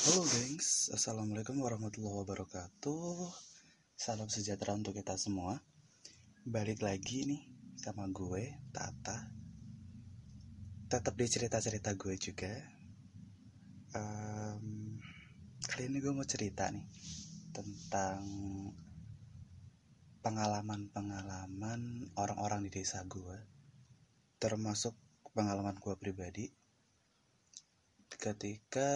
Halo 0.00 0.24
gengs, 0.24 0.88
Assalamualaikum 0.96 1.60
warahmatullahi 1.60 2.24
wabarakatuh. 2.24 3.36
Salam 4.00 4.32
sejahtera 4.32 4.72
untuk 4.72 4.96
kita 4.96 5.12
semua. 5.20 5.60
Balik 6.40 6.80
lagi 6.80 7.28
nih 7.28 7.44
sama 7.76 8.08
gue, 8.08 8.48
Tata. 8.72 9.28
Tetap 10.88 11.12
di 11.12 11.26
cerita-cerita 11.28 11.92
gue 12.00 12.16
juga. 12.16 12.48
Um, 13.92 14.96
Kali 15.68 15.92
ini 15.92 16.00
gue 16.00 16.16
mau 16.16 16.24
cerita 16.24 16.72
nih 16.72 16.88
Tentang 17.52 18.24
pengalaman-pengalaman 20.24 22.08
orang-orang 22.16 22.64
di 22.64 22.72
desa 22.72 23.04
gue 23.04 23.36
Termasuk 24.40 24.96
pengalaman 25.36 25.76
gue 25.76 25.92
pribadi 26.00 26.48
ketika 28.20 28.90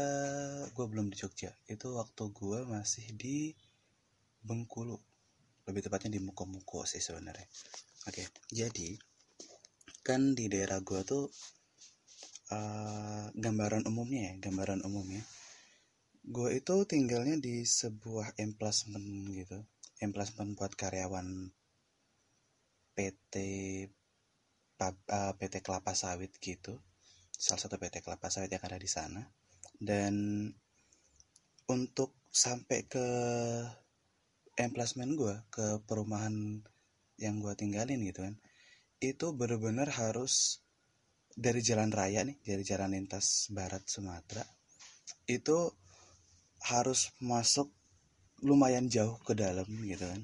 gue 0.77 0.84
belum 0.84 1.09
di 1.09 1.16
Jogja 1.16 1.56
itu 1.64 1.96
waktu 1.96 2.29
gue 2.29 2.69
masih 2.69 3.09
di 3.16 3.56
Bengkulu. 4.45 5.01
Lebih 5.65 5.88
tepatnya 5.88 6.12
di 6.12 6.20
Muko-Muko 6.20 6.84
sih 6.84 7.01
sebenarnya. 7.01 7.48
Oke 8.05 8.29
jadi 8.52 9.01
kan 10.05 10.37
di 10.37 10.52
daerah 10.52 10.84
gue 10.84 11.01
tuh 11.09 11.32
uh, 12.52 13.32
gambaran 13.32 13.88
umumnya 13.88 14.29
ya 14.29 14.32
gambaran 14.45 14.84
umumnya. 14.84 15.24
Gue 16.20 16.60
itu 16.60 16.84
tinggalnya 16.84 17.41
di 17.41 17.65
sebuah 17.65 18.37
emplasement 18.37 19.32
gitu 19.32 19.65
emplasement 20.04 20.52
buat 20.52 20.77
karyawan 20.77 21.48
PT 22.93 23.34
uh, 24.84 24.93
eh, 24.93 25.32
PT 25.41 25.54
Kelapa 25.65 25.96
Sawit 25.96 26.37
gitu 26.38 26.77
salah 27.45 27.61
satu 27.61 27.77
PT 27.77 28.01
kelapa 28.01 28.33
sawit 28.33 28.48
yang 28.48 28.65
ada 28.65 28.80
di 28.80 28.89
sana. 28.89 29.21
Dan 29.77 30.48
untuk 31.69 32.16
sampai 32.33 32.89
ke 32.89 33.07
emplasmen 34.57 35.13
gue 35.13 35.35
ke 35.52 35.85
perumahan 35.85 36.33
yang 37.21 37.38
gue 37.43 37.55
tinggalin 37.55 38.02
gitu 38.02 38.27
kan 38.27 38.35
itu 39.02 39.27
bener-bener 39.35 39.87
harus 39.91 40.63
dari 41.35 41.59
jalan 41.63 41.91
raya 41.91 42.23
nih 42.23 42.38
dari 42.43 42.63
jalan 42.63 42.95
lintas 42.95 43.51
barat 43.51 43.83
Sumatera 43.87 44.43
itu 45.27 45.71
harus 46.71 47.13
masuk 47.21 47.68
lumayan 48.45 48.88
jauh 48.88 49.21
ke 49.24 49.37
dalam 49.37 49.66
gitu 49.85 50.05
kan. 50.05 50.21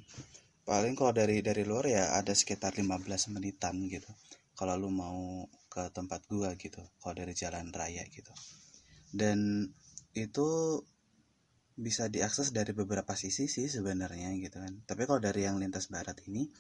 Paling 0.64 0.94
kalau 0.97 1.12
dari 1.12 1.41
dari 1.41 1.64
luar 1.64 1.89
ya 1.89 2.16
ada 2.16 2.33
sekitar 2.37 2.77
15 2.77 3.33
menitan 3.33 3.81
gitu. 3.89 4.09
Kalau 4.56 4.77
lu 4.77 4.92
mau 4.92 5.44
ke 5.70 5.94
tempat 5.94 6.26
gua 6.26 6.58
gitu 6.58 6.82
kalau 6.98 7.14
dari 7.14 7.32
jalan 7.32 7.70
raya 7.70 8.02
gitu. 8.10 8.34
Dan 9.14 9.70
itu 10.12 10.82
bisa 11.80 12.10
diakses 12.10 12.52
dari 12.52 12.74
beberapa 12.74 13.14
sisi 13.16 13.46
sih 13.46 13.70
sebenarnya 13.70 14.34
gitu 14.36 14.58
kan. 14.58 14.82
Tapi 14.84 15.06
kalau 15.06 15.22
dari 15.22 15.46
yang 15.46 15.56
lintas 15.62 15.88
barat 15.88 16.18
ini 16.26 16.50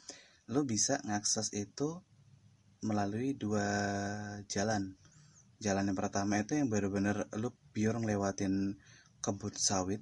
lu 0.50 0.64
bisa 0.64 1.02
ngakses 1.04 1.52
itu 1.52 2.00
melalui 2.86 3.36
dua 3.36 3.68
jalan. 4.48 4.96
Jalan 5.60 5.92
yang 5.92 5.98
pertama 5.98 6.40
itu 6.40 6.56
yang 6.56 6.72
bener-bener 6.72 7.28
lu 7.36 7.52
pure 7.74 8.00
ngelewatin 8.00 8.80
kebun 9.20 9.54
sawit 9.58 10.00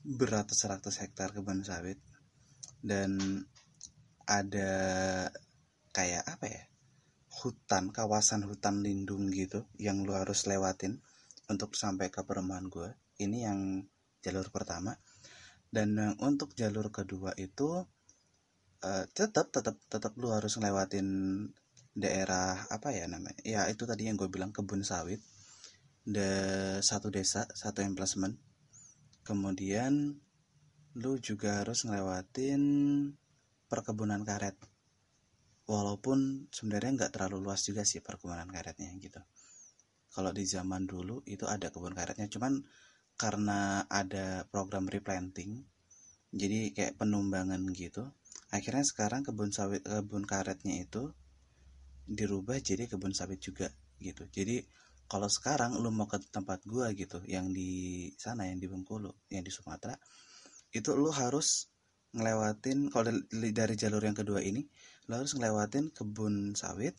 beratus-ratus 0.00 1.04
hektar 1.04 1.36
kebun 1.36 1.60
sawit 1.60 2.00
dan 2.80 3.20
ada 4.24 4.72
kayak 5.92 6.24
apa 6.24 6.46
ya 6.48 6.69
hutan 7.40 7.88
kawasan 7.90 8.44
hutan 8.44 8.84
lindung 8.84 9.32
gitu 9.32 9.64
yang 9.80 10.04
lu 10.04 10.12
harus 10.12 10.44
lewatin 10.44 11.00
untuk 11.48 11.72
sampai 11.74 12.12
ke 12.12 12.20
perumahan 12.22 12.68
gue 12.68 12.92
ini 13.20 13.44
yang 13.44 13.84
jalur 14.20 14.48
pertama. 14.52 14.96
Dan 15.70 15.96
uh, 15.96 16.14
untuk 16.24 16.52
jalur 16.58 16.90
kedua 16.90 17.32
itu 17.38 17.84
uh, 18.84 19.04
tetap 19.12 19.52
tetap 19.54 19.76
tetap 19.86 20.12
lu 20.18 20.32
harus 20.32 20.56
ngelewatin 20.58 21.08
daerah 21.94 22.64
apa 22.70 22.94
ya 22.94 23.10
namanya 23.10 23.42
ya 23.42 23.66
itu 23.66 23.82
tadi 23.82 24.06
yang 24.06 24.14
gue 24.14 24.30
bilang 24.30 24.54
kebun 24.54 24.86
sawit 24.86 25.18
de 26.06 26.30
satu 26.80 27.10
desa 27.10 27.44
satu 27.50 27.82
emplasement 27.82 28.38
kemudian 29.26 30.16
lu 30.96 31.12
juga 31.18 31.60
harus 31.60 31.82
ngelewatin 31.84 32.62
perkebunan 33.66 34.22
karet 34.22 34.54
walaupun 35.70 36.50
sebenarnya 36.50 36.90
nggak 36.98 37.12
terlalu 37.14 37.46
luas 37.46 37.62
juga 37.62 37.86
sih 37.86 38.02
perkebunan 38.02 38.50
karetnya 38.50 38.90
gitu. 38.98 39.22
Kalau 40.10 40.34
di 40.34 40.42
zaman 40.42 40.90
dulu 40.90 41.22
itu 41.30 41.46
ada 41.46 41.70
kebun 41.70 41.94
karetnya 41.94 42.26
cuman 42.26 42.58
karena 43.14 43.86
ada 43.86 44.42
program 44.50 44.90
replanting 44.90 45.62
jadi 46.34 46.72
kayak 46.74 46.96
penumbangan 46.96 47.60
gitu 47.76 48.08
akhirnya 48.50 48.82
sekarang 48.82 49.22
kebun 49.22 49.54
sawit 49.54 49.84
kebun 49.86 50.26
karetnya 50.26 50.82
itu 50.82 51.14
dirubah 52.10 52.58
jadi 52.58 52.90
kebun 52.90 53.14
sawit 53.14 53.38
juga 53.38 53.70
gitu. 54.02 54.26
Jadi 54.26 54.66
kalau 55.06 55.30
sekarang 55.30 55.78
lu 55.78 55.90
mau 55.94 56.10
ke 56.10 56.18
tempat 56.30 56.66
gua 56.66 56.90
gitu 56.94 57.22
yang 57.26 57.54
di 57.54 58.10
sana 58.18 58.50
yang 58.50 58.58
di 58.58 58.66
Bengkulu 58.66 59.10
yang 59.30 59.46
di 59.46 59.52
Sumatera 59.54 59.94
itu 60.74 60.90
lu 60.98 61.10
harus 61.14 61.70
ngelewatin 62.10 62.90
kalau 62.90 63.10
dari 63.30 63.74
jalur 63.78 64.02
yang 64.02 64.18
kedua 64.18 64.42
ini 64.42 64.66
lo 65.06 65.18
harus 65.18 65.34
ngelewatin 65.38 65.94
kebun 65.94 66.58
sawit 66.58 66.98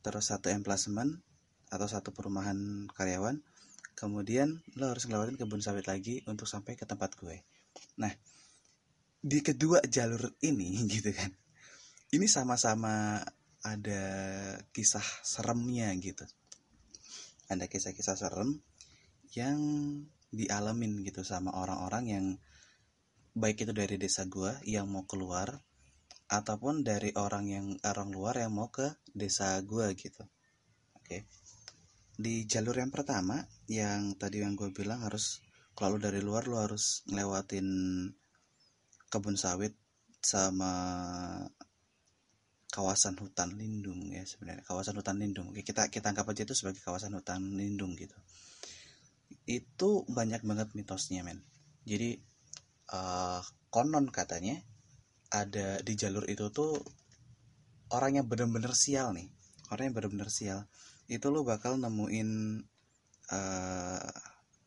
terus 0.00 0.32
satu 0.32 0.48
emplasement 0.48 1.20
atau 1.68 1.84
satu 1.84 2.16
perumahan 2.16 2.88
karyawan 2.96 3.44
kemudian 3.92 4.64
lo 4.78 4.94
harus 4.94 5.04
ngelewatin 5.04 5.36
kebun 5.36 5.60
sawit 5.60 5.84
lagi 5.84 6.24
untuk 6.30 6.46
sampai 6.46 6.78
ke 6.78 6.86
tempat 6.86 7.18
gue. 7.18 7.44
Nah 8.00 8.12
di 9.18 9.42
kedua 9.42 9.82
jalur 9.84 10.38
ini 10.40 10.78
gitu 10.94 11.10
kan 11.12 11.34
ini 12.14 12.24
sama-sama 12.24 13.20
ada 13.60 14.04
kisah 14.72 15.04
seremnya 15.26 15.92
gitu. 16.00 16.24
Ada 17.48 17.68
kisah-kisah 17.68 18.16
serem 18.16 18.60
yang 19.36 19.58
dialamin 20.32 21.04
gitu 21.04 21.24
sama 21.24 21.52
orang-orang 21.56 22.04
yang 22.08 22.26
baik 23.38 23.64
itu 23.64 23.72
dari 23.72 23.96
desa 23.96 24.26
gue 24.26 24.50
yang 24.66 24.90
mau 24.90 25.06
keluar 25.06 25.62
ataupun 26.28 26.84
dari 26.84 27.14
orang 27.16 27.48
yang 27.48 27.66
orang 27.86 28.12
luar 28.12 28.36
yang 28.36 28.52
mau 28.52 28.68
ke 28.68 29.00
desa 29.14 29.56
gue 29.64 29.86
gitu. 29.96 30.26
Oke. 30.98 31.24
Di 32.18 32.44
jalur 32.44 32.76
yang 32.76 32.92
pertama 32.92 33.40
yang 33.70 34.18
tadi 34.18 34.44
yang 34.44 34.58
gue 34.58 34.74
bilang 34.74 35.06
harus 35.06 35.40
kalau 35.72 35.96
dari 35.96 36.18
luar 36.18 36.50
lu 36.50 36.58
harus 36.58 37.06
ngelewatin 37.08 37.68
kebun 39.08 39.38
sawit 39.38 39.72
sama 40.18 40.74
kawasan 42.68 43.16
hutan 43.16 43.56
lindung 43.56 44.12
ya 44.12 44.26
sebenarnya 44.28 44.66
kawasan 44.68 44.98
hutan 45.00 45.16
lindung. 45.16 45.48
Oke 45.54 45.64
kita 45.64 45.88
kita 45.88 46.12
anggap 46.12 46.28
aja 46.28 46.44
itu 46.44 46.52
sebagai 46.52 46.84
kawasan 46.84 47.16
hutan 47.16 47.56
lindung 47.56 47.96
gitu. 47.96 48.18
Itu 49.48 50.04
banyak 50.10 50.44
banget 50.44 50.76
mitosnya 50.76 51.24
men. 51.24 51.40
Jadi 51.88 52.20
uh, 52.92 53.40
konon 53.68 54.08
katanya 54.08 54.60
ada 55.28 55.80
di 55.84 55.92
jalur 55.92 56.24
itu 56.24 56.48
tuh 56.48 56.80
orang 57.92 58.20
yang 58.20 58.26
bener-bener 58.28 58.72
sial 58.72 59.12
nih. 59.12 59.28
Orang 59.68 59.92
yang 59.92 59.94
bener-bener 59.96 60.30
sial. 60.32 60.60
Itu 61.08 61.28
lo 61.28 61.44
bakal 61.44 61.76
nemuin 61.76 62.30
uh, 63.32 64.12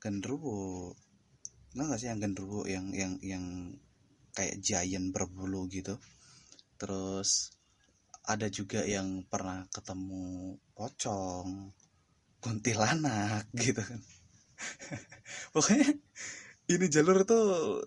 genderuwo. 0.02 0.94
Nggak 1.74 1.86
gak 1.88 2.00
sih 2.02 2.10
yang 2.10 2.22
genderuwo 2.22 2.62
yang 2.70 2.94
yang 2.94 3.14
yang 3.22 3.46
kayak 4.38 4.62
giant 4.62 5.10
berbulu 5.14 5.66
gitu. 5.70 5.98
Terus 6.78 7.58
ada 8.26 8.46
juga 8.54 8.86
yang 8.86 9.26
pernah 9.26 9.66
ketemu 9.74 10.58
pocong 10.78 11.74
kuntilanak 12.42 13.50
gitu 13.66 13.82
kan. 13.82 14.02
Pokoknya 15.54 15.90
ini 16.70 16.86
jalur 16.86 17.26
tuh 17.26 17.82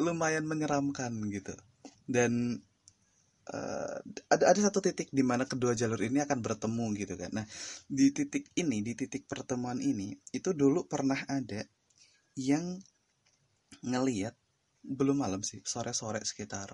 lumayan 0.00 0.48
menyeramkan 0.48 1.12
gitu 1.28 1.52
dan 2.08 2.62
uh, 3.50 3.98
ada 4.30 4.44
ada 4.54 4.60
satu 4.70 4.78
titik 4.84 5.10
di 5.10 5.24
mana 5.26 5.48
kedua 5.48 5.74
jalur 5.74 5.98
ini 5.98 6.22
akan 6.22 6.38
bertemu 6.44 6.86
gitu 6.98 7.14
kan. 7.18 7.30
Nah, 7.34 7.46
di 7.88 8.14
titik 8.14 8.52
ini, 8.54 8.84
di 8.84 8.94
titik 8.94 9.26
pertemuan 9.26 9.82
ini, 9.82 10.14
itu 10.30 10.54
dulu 10.54 10.86
pernah 10.86 11.18
ada 11.26 11.66
yang 12.38 12.78
ngeliat 13.82 14.36
belum 14.82 15.22
malam 15.22 15.42
sih, 15.46 15.62
sore-sore 15.62 16.22
sekitar 16.26 16.70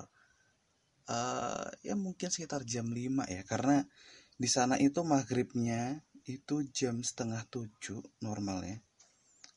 uh, 1.08 1.68
ya 1.84 1.94
mungkin 1.96 2.28
sekitar 2.32 2.64
jam 2.64 2.88
5 2.88 3.28
ya, 3.28 3.42
karena 3.44 3.84
di 4.38 4.48
sana 4.48 4.76
itu 4.80 5.02
maghribnya 5.04 6.04
itu 6.28 6.60
jam 6.68 7.00
setengah 7.00 7.40
tujuh 7.48 8.04
normalnya 8.20 8.84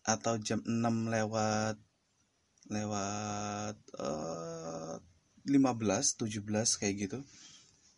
atau 0.08 0.40
jam 0.42 0.64
6 0.64 1.12
lewat 1.12 1.78
lewat 2.72 3.78
uh, 4.00 4.96
15 5.44 5.52
17 5.52 6.80
kayak 6.80 6.96
gitu. 6.96 7.20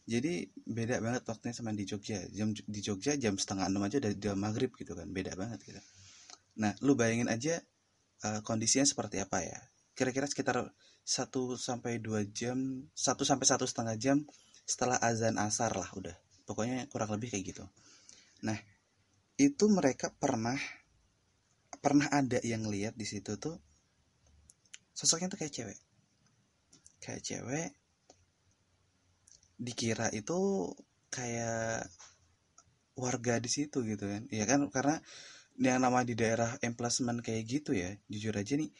Jadi 0.03 0.51
beda 0.67 0.99
banget 0.99 1.23
waktunya 1.29 1.55
sama 1.55 1.71
di 1.71 1.87
Jogja. 1.87 2.19
Jam 2.33 2.51
di 2.51 2.79
Jogja 2.83 3.15
jam 3.15 3.39
setengah 3.39 3.71
enam 3.71 3.85
aja 3.85 4.01
udah, 4.03 4.11
udah 4.11 4.35
maghrib 4.35 4.73
gitu 4.75 4.97
kan. 4.97 5.07
Beda 5.13 5.37
banget 5.37 5.63
gitu. 5.63 5.79
Nah 6.59 6.75
lu 6.83 6.97
bayangin 6.97 7.31
aja 7.31 7.61
uh, 8.27 8.41
kondisinya 8.43 8.83
seperti 8.83 9.21
apa 9.23 9.45
ya? 9.45 9.59
Kira-kira 9.93 10.25
sekitar 10.27 10.59
1 11.03 11.29
sampai 11.55 12.01
2 12.01 12.33
jam 12.33 12.57
1 12.91 12.97
sampai 12.97 13.45
satu 13.45 13.63
setengah 13.69 13.95
jam 13.95 14.17
setelah 14.65 14.97
azan 14.99 15.37
asar 15.39 15.71
lah 15.71 15.87
udah. 15.95 16.15
Pokoknya 16.43 16.89
kurang 16.91 17.15
lebih 17.15 17.31
kayak 17.31 17.55
gitu. 17.55 17.63
Nah 18.43 18.57
itu 19.39 19.65
mereka 19.71 20.11
pernah 20.11 20.57
pernah 21.79 22.07
ada 22.11 22.39
yang 22.43 22.67
lihat 22.67 22.95
di 22.95 23.03
situ 23.07 23.39
tuh 23.39 23.59
sosoknya 24.93 25.27
tuh 25.33 25.39
kayak 25.41 25.53
cewek. 25.53 25.79
Kayak 27.03 27.21
cewek 27.25 27.69
dikira 29.59 30.09
itu 30.13 30.69
kayak 31.13 31.85
warga 32.97 33.37
di 33.41 33.49
situ 33.49 33.81
gitu 33.85 34.05
kan. 34.05 34.23
Ya 34.29 34.45
kan 34.49 34.69
karena 34.69 34.97
yang 35.57 35.81
nama 35.85 36.01
di 36.01 36.17
daerah 36.17 36.57
emplacement 36.65 37.21
kayak 37.21 37.43
gitu 37.45 37.77
ya 37.77 37.93
jujur 38.09 38.33
aja 38.33 38.57
nih 38.57 38.71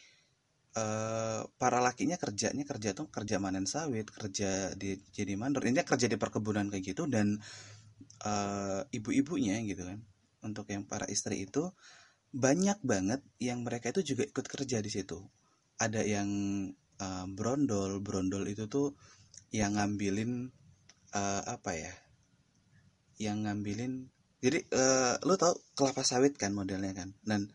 Uh, 0.74 1.46
para 1.54 1.78
lakinya 1.78 2.18
kerjanya 2.18 2.66
kerja 2.66 2.98
tuh 2.98 3.06
kerja 3.06 3.38
manen 3.38 3.62
sawit 3.62 4.10
kerja 4.10 4.74
di 4.74 4.98
jadi 5.14 5.38
mandor. 5.38 5.62
Ini 5.70 5.86
kerja 5.86 6.10
di 6.10 6.18
perkebunan 6.18 6.66
kayak 6.66 6.82
gitu 6.82 7.06
dan 7.06 7.38
uh, 8.26 8.82
ibu-ibunya 8.90 9.62
gitu 9.62 9.86
kan. 9.86 10.02
Untuk 10.42 10.66
yang 10.74 10.82
para 10.82 11.06
istri 11.06 11.46
itu 11.46 11.70
banyak 12.34 12.82
banget 12.82 13.22
yang 13.38 13.62
mereka 13.62 13.94
itu 13.94 14.02
juga 14.02 14.26
ikut 14.26 14.46
kerja 14.50 14.82
di 14.82 14.90
situ 14.90 15.22
ada 15.80 16.02
yang 16.02 16.28
uh, 17.02 17.26
brondol 17.30 17.98
brondol 18.00 18.46
itu 18.46 18.70
tuh 18.70 18.94
yang 19.54 19.78
ngambilin 19.78 20.50
uh, 21.14 21.42
apa 21.46 21.70
ya 21.74 21.94
yang 23.18 23.46
ngambilin 23.46 24.14
jadi 24.44 24.60
uh, 24.76 25.16
lu 25.24 25.40
tau 25.40 25.56
kelapa 25.72 26.04
sawit 26.04 26.36
kan 26.36 26.52
modelnya 26.52 26.92
kan? 26.92 27.16
Dan 27.24 27.48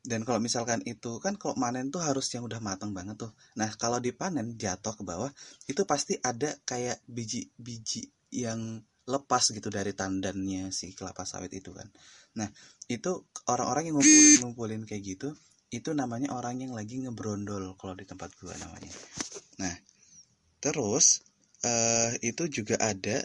dan 0.00 0.24
kalau 0.24 0.40
misalkan 0.40 0.80
itu 0.88 1.20
kan 1.20 1.36
kalau 1.36 1.52
manen 1.60 1.92
tuh 1.92 2.00
harus 2.00 2.24
yang 2.32 2.48
udah 2.48 2.64
matang 2.64 2.96
banget 2.96 3.20
tuh. 3.20 3.36
Nah 3.60 3.68
kalau 3.76 4.00
dipanen 4.00 4.56
jatuh 4.56 4.96
ke 4.96 5.04
bawah 5.04 5.28
itu 5.68 5.84
pasti 5.84 6.16
ada 6.16 6.56
kayak 6.64 7.04
biji-biji 7.04 8.08
yang 8.32 8.80
lepas 9.04 9.52
gitu 9.52 9.68
dari 9.68 9.92
tandannya 9.92 10.72
si 10.72 10.96
kelapa 10.96 11.28
sawit 11.28 11.52
itu 11.52 11.76
kan. 11.76 11.92
Nah 12.40 12.48
itu 12.88 13.28
orang-orang 13.44 13.92
yang 13.92 14.00
ngumpulin 14.00 14.40
ngumpulin 14.40 14.82
kayak 14.88 15.02
gitu 15.04 15.36
itu 15.70 15.94
namanya 15.94 16.34
orang 16.34 16.58
yang 16.58 16.74
lagi 16.74 16.98
ngebrondol 16.98 17.78
kalau 17.78 17.94
di 17.94 18.02
tempat 18.02 18.34
gua 18.42 18.54
namanya. 18.58 18.90
Nah 19.62 19.74
terus 20.58 21.22
uh, 21.62 22.10
itu 22.20 22.50
juga 22.50 22.76
ada 22.82 23.22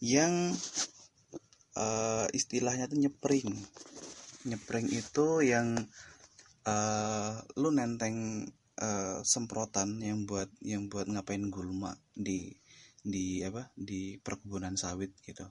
yang 0.00 0.52
uh, 1.76 2.26
istilahnya 2.32 2.88
tuh 2.88 2.98
nyepring. 2.98 3.52
Nyepring 4.48 4.88
itu 4.92 5.44
yang 5.44 5.76
uh, 6.64 7.32
lu 7.60 7.68
nenteng 7.68 8.48
uh, 8.80 9.20
semprotan 9.20 10.00
yang 10.00 10.24
buat 10.24 10.48
yang 10.64 10.88
buat 10.88 11.04
ngapain 11.04 11.52
gulma 11.52 11.92
di 12.16 12.56
di 13.04 13.44
apa 13.44 13.68
di 13.76 14.16
perkebunan 14.16 14.80
sawit 14.80 15.12
gitu. 15.20 15.44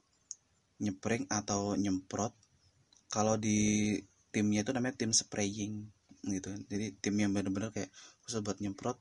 Nyepring 0.82 1.30
atau 1.30 1.78
nyemprot. 1.78 2.34
Kalau 3.14 3.38
di 3.38 3.94
timnya 4.34 4.66
itu 4.66 4.74
namanya 4.74 4.98
tim 4.98 5.14
spraying 5.14 5.93
gitu. 6.24 6.50
Jadi 6.72 6.96
tim 7.00 7.16
yang 7.20 7.32
benar-benar 7.36 7.76
kayak 7.76 7.92
khusus 8.24 8.40
buat 8.40 8.58
nyemprot 8.64 8.96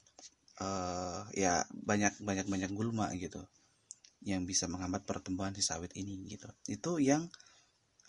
uh, 0.58 1.26
ya 1.32 1.62
banyak 1.70 2.18
banyak 2.22 2.46
banyak 2.50 2.70
gulma 2.74 3.10
gitu. 3.14 3.42
Yang 4.22 4.42
bisa 4.54 4.64
menghambat 4.70 5.06
pertumbuhan 5.06 5.54
si 5.54 5.62
sawit 5.62 5.94
ini 5.94 6.26
gitu. 6.30 6.50
Itu 6.66 6.98
yang 6.98 7.30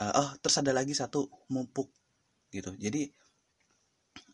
uh, 0.01 0.13
oh 0.13 0.29
terus 0.41 0.57
ada 0.61 0.73
lagi 0.73 0.97
satu 0.97 1.29
mumpuk 1.53 1.89
gitu. 2.53 2.73
Jadi 2.77 3.09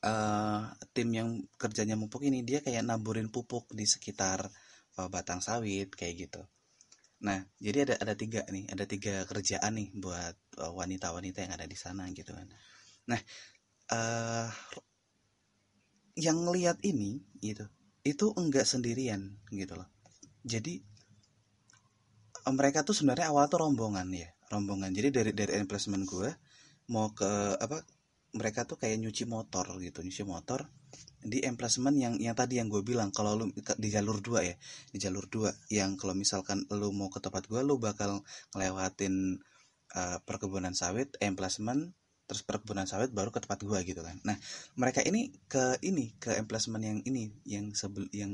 uh, 0.03 0.63
tim 0.95 1.09
yang 1.11 1.29
kerjanya 1.59 1.95
mumpuk 1.99 2.23
ini 2.23 2.43
dia 2.43 2.63
kayak 2.63 2.83
naburin 2.83 3.31
pupuk 3.31 3.71
di 3.71 3.83
sekitar 3.87 4.47
uh, 4.99 5.07
batang 5.11 5.43
sawit 5.43 5.91
kayak 5.95 6.27
gitu. 6.27 6.41
Nah 7.23 7.43
jadi 7.59 7.83
ada 7.87 7.95
ada 7.99 8.13
tiga 8.15 8.47
nih 8.47 8.71
ada 8.71 8.87
tiga 8.87 9.27
kerjaan 9.27 9.75
nih 9.75 9.89
buat 9.95 10.35
wanita-wanita 10.55 11.37
uh, 11.39 11.43
yang 11.47 11.53
ada 11.55 11.67
di 11.67 11.77
sana 11.79 12.07
gitu 12.11 12.31
kan. 12.31 12.47
Nah 13.11 13.19
uh, 13.93 14.47
yang 16.19 16.39
lihat 16.51 16.81
ini 16.83 17.23
gitu 17.39 17.65
itu 18.03 18.31
enggak 18.35 18.65
sendirian 18.65 19.37
gitu 19.51 19.75
loh. 19.75 19.87
Jadi 20.41 20.81
mereka 22.49 22.81
tuh 22.81 22.95
sebenarnya 22.95 23.29
awal 23.29 23.45
tuh 23.51 23.61
rombongan 23.61 24.07
ya 24.09 24.29
rombongan. 24.49 24.91
Jadi 24.95 25.09
dari 25.13 25.31
dari 25.35 25.53
emplacement 25.59 26.03
gue 26.07 26.29
mau 26.89 27.13
ke 27.13 27.29
apa 27.59 27.85
mereka 28.33 28.65
tuh 28.65 28.77
kayak 28.77 29.01
nyuci 29.01 29.25
motor 29.25 29.65
gitu 29.81 30.05
nyuci 30.05 30.25
motor 30.25 30.69
di 31.19 31.43
emplacement 31.43 31.97
yang 31.97 32.13
yang 32.17 32.33
tadi 32.37 32.61
yang 32.61 32.71
gue 32.71 32.81
bilang 32.81 33.11
kalau 33.11 33.35
lu 33.35 33.45
di 33.53 33.89
jalur 33.91 34.23
dua 34.23 34.45
ya 34.45 34.55
di 34.93 34.97
jalur 34.97 35.27
dua 35.27 35.51
yang 35.69 35.99
kalau 35.99 36.15
misalkan 36.15 36.63
lu 36.71 36.93
mau 36.95 37.11
ke 37.11 37.19
tempat 37.19 37.45
gue 37.45 37.61
lu 37.61 37.75
bakal 37.77 38.23
ngelewatin 38.55 39.37
uh, 39.93 40.17
perkebunan 40.23 40.71
sawit 40.71 41.11
emplacement 41.19 41.91
terus 42.29 42.45
perkebunan 42.45 42.85
sawit 42.85 43.09
baru 43.09 43.33
ke 43.33 43.41
tempat 43.41 43.65
gue 43.65 43.79
gitu 43.89 44.05
kan. 44.05 44.21
Nah 44.21 44.37
mereka 44.77 45.01
ini 45.01 45.33
ke 45.49 45.81
ini 45.81 46.13
ke 46.21 46.37
emplacement 46.37 46.85
yang 46.85 47.01
ini 47.09 47.33
yang 47.49 47.73
sebel 47.73 48.05
yang 48.13 48.29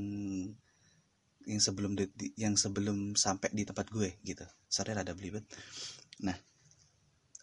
yang 1.47 1.61
sebelum 1.63 1.95
di, 1.95 2.03
yang 2.35 2.59
sebelum 2.59 3.15
sampai 3.15 3.55
di 3.55 3.63
tempat 3.63 3.87
gue 3.87 4.19
gitu. 4.27 4.43
Sorry 4.67 4.91
rada 4.91 5.15
belibet. 5.15 5.47
Nah 6.27 6.35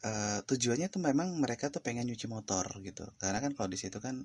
uh, 0.04 0.44
tujuannya 0.44 0.92
tuh 0.92 1.00
memang 1.00 1.32
mereka 1.40 1.72
tuh 1.72 1.80
pengen 1.80 2.04
nyuci 2.04 2.28
motor 2.28 2.68
gitu. 2.84 3.08
Karena 3.16 3.40
kan 3.40 3.56
kalau 3.56 3.72
di 3.72 3.80
situ 3.80 3.96
kan 3.96 4.20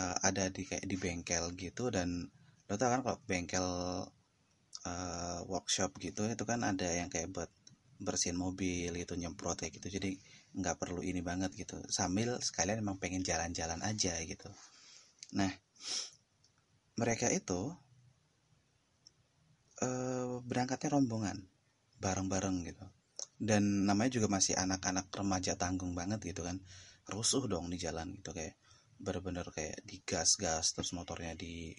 uh, 0.00 0.16
ada 0.24 0.48
di 0.48 0.64
kayak 0.64 0.88
di 0.88 0.96
bengkel 0.96 1.52
gitu 1.60 1.92
dan 1.92 2.24
lo 2.72 2.74
tau 2.80 2.88
kan 2.88 3.04
kalau 3.04 3.18
bengkel 3.28 3.68
uh, 4.88 5.38
workshop 5.44 5.92
gitu 6.00 6.24
itu 6.24 6.44
kan 6.48 6.64
ada 6.64 6.88
yang 6.88 7.12
kayak 7.12 7.28
buat 7.34 7.52
bersihin 8.00 8.40
mobil 8.40 8.96
itu 8.96 9.12
nyemprot 9.12 9.60
kayak 9.60 9.76
gitu. 9.76 10.00
Jadi 10.00 10.16
nggak 10.50 10.76
perlu 10.82 11.00
ini 11.04 11.22
banget 11.22 11.54
gitu. 11.54 11.78
Sambil 11.90 12.38
sekalian 12.42 12.82
emang 12.82 12.98
pengen 12.98 13.22
jalan-jalan 13.22 13.80
aja 13.86 14.18
gitu. 14.26 14.50
Nah 15.38 15.50
mereka 16.98 17.30
itu 17.30 17.70
uh, 19.80 20.42
berangkatnya 20.42 20.98
rombongan 20.98 21.38
bareng-bareng 22.02 22.66
gitu. 22.66 22.86
Dan 23.40 23.88
namanya 23.88 24.20
juga 24.20 24.28
masih 24.28 24.52
anak-anak 24.58 25.08
remaja 25.14 25.56
tanggung 25.56 25.96
banget 25.96 26.20
gitu 26.34 26.44
kan. 26.44 26.60
Rusuh 27.08 27.46
dong 27.48 27.72
di 27.72 27.78
jalan 27.80 28.12
gitu 28.18 28.34
kayak 28.34 28.58
bener-bener 29.00 29.48
kayak 29.48 29.80
digas-gas 29.86 30.76
terus 30.76 30.92
motornya 30.92 31.32
di 31.32 31.72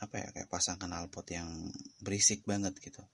apa 0.00 0.16
ya 0.20 0.28
kayak 0.32 0.48
pasang 0.48 0.80
knalpot 0.80 1.26
yang 1.28 1.68
berisik 2.00 2.46
banget 2.48 2.78
gitu. 2.80 3.04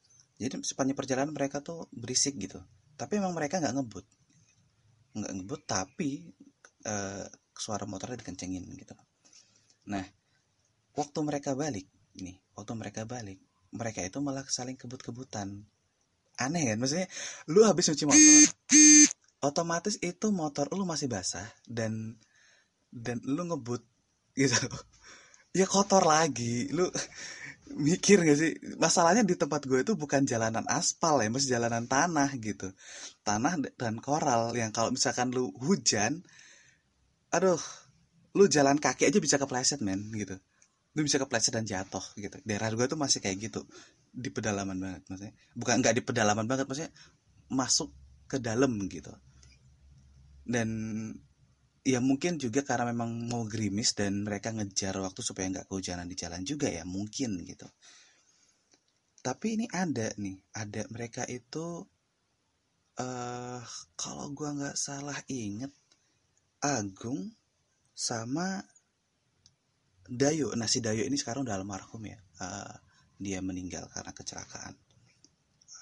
Jadi 0.40 0.64
sepanjang 0.64 0.96
perjalanan 0.96 1.32
mereka 1.34 1.60
tuh 1.60 1.90
berisik 1.92 2.38
gitu. 2.38 2.62
Tapi 2.94 3.18
emang 3.18 3.34
mereka 3.34 3.58
nggak 3.58 3.74
ngebut 3.74 4.06
nggak 5.16 5.32
ngebut 5.36 5.62
tapi 5.66 6.30
uh, 6.86 7.26
suara 7.54 7.84
motornya 7.84 8.20
dikencengin 8.20 8.64
gitu. 8.76 8.94
Nah 9.90 10.04
waktu 10.94 11.18
mereka 11.22 11.54
balik 11.54 11.86
nih 12.18 12.36
waktu 12.54 12.72
mereka 12.76 13.06
balik 13.06 13.38
mereka 13.70 14.02
itu 14.02 14.18
malah 14.18 14.42
saling 14.46 14.74
kebut-kebutan. 14.74 15.62
Aneh 16.40 16.62
kan? 16.72 16.78
Maksudnya 16.80 17.06
lu 17.52 17.62
habis 17.68 17.92
cuci 17.92 18.04
motor 18.08 18.48
otomatis 19.40 19.96
itu 20.04 20.28
motor 20.32 20.68
lu 20.76 20.84
masih 20.84 21.08
basah 21.08 21.48
dan 21.64 22.16
dan 22.92 23.20
lu 23.24 23.46
ngebut 23.48 23.82
gitu. 24.36 24.56
Ya 25.50 25.66
kotor 25.66 26.06
lagi 26.06 26.70
lu 26.70 26.86
mikir 27.76 28.22
gak 28.22 28.38
sih? 28.38 28.52
Masalahnya 28.78 29.22
di 29.22 29.38
tempat 29.38 29.64
gue 29.66 29.82
itu 29.82 29.94
bukan 29.94 30.26
jalanan 30.26 30.66
aspal 30.66 31.22
ya 31.22 31.30
masih 31.30 31.54
jalanan 31.54 31.86
tanah 31.86 32.30
gitu. 32.38 32.70
Tanah 33.22 33.58
dan 33.78 33.98
koral 34.02 34.54
yang 34.58 34.74
kalau 34.74 34.90
misalkan 34.90 35.30
lu 35.30 35.54
hujan 35.62 36.22
aduh 37.30 37.62
lu 38.34 38.50
jalan 38.50 38.78
kaki 38.78 39.06
aja 39.06 39.18
bisa 39.22 39.38
kepleset 39.38 39.82
men 39.82 40.10
gitu. 40.14 40.38
Lu 40.98 41.06
bisa 41.06 41.22
kepleset 41.22 41.54
dan 41.54 41.66
jatuh 41.66 42.02
gitu. 42.18 42.36
Daerah 42.42 42.74
gue 42.74 42.86
tuh 42.90 42.98
masih 42.98 43.22
kayak 43.22 43.50
gitu 43.50 43.62
di 44.10 44.30
pedalaman 44.34 44.78
banget 44.78 45.02
maksudnya. 45.06 45.34
Bukan 45.54 45.74
nggak 45.82 45.94
di 45.94 46.02
pedalaman 46.02 46.46
banget 46.50 46.66
maksudnya 46.66 46.92
masuk 47.50 47.94
ke 48.26 48.42
dalam 48.42 48.74
gitu. 48.90 49.14
Dan 50.42 50.68
ya 51.80 51.98
mungkin 52.04 52.36
juga 52.36 52.60
karena 52.60 52.92
memang 52.92 53.28
mau 53.28 53.48
gerimis 53.48 53.96
dan 53.96 54.20
mereka 54.20 54.52
ngejar 54.52 55.00
waktu 55.00 55.20
supaya 55.24 55.48
nggak 55.48 55.66
kehujanan 55.68 56.04
di 56.04 56.16
jalan 56.16 56.44
juga 56.44 56.68
ya 56.68 56.84
mungkin 56.84 57.40
gitu. 57.44 57.64
Tapi 59.20 59.46
ini 59.60 59.66
ada 59.68 60.12
nih 60.16 60.36
ada 60.56 60.82
mereka 60.92 61.24
itu 61.28 61.84
uh, 63.00 63.60
kalau 63.96 64.26
gua 64.32 64.50
nggak 64.56 64.76
salah 64.76 65.16
inget 65.28 65.72
Agung 66.60 67.32
sama 67.96 68.60
Dayo. 70.04 70.52
Nah 70.56 70.68
si 70.68 70.84
Dayo 70.84 71.04
ini 71.04 71.16
sekarang 71.16 71.48
udah 71.48 71.56
almarhum 71.56 72.04
ya 72.04 72.20
uh, 72.44 72.76
dia 73.16 73.40
meninggal 73.40 73.88
karena 73.88 74.12
kecelakaan. 74.12 74.76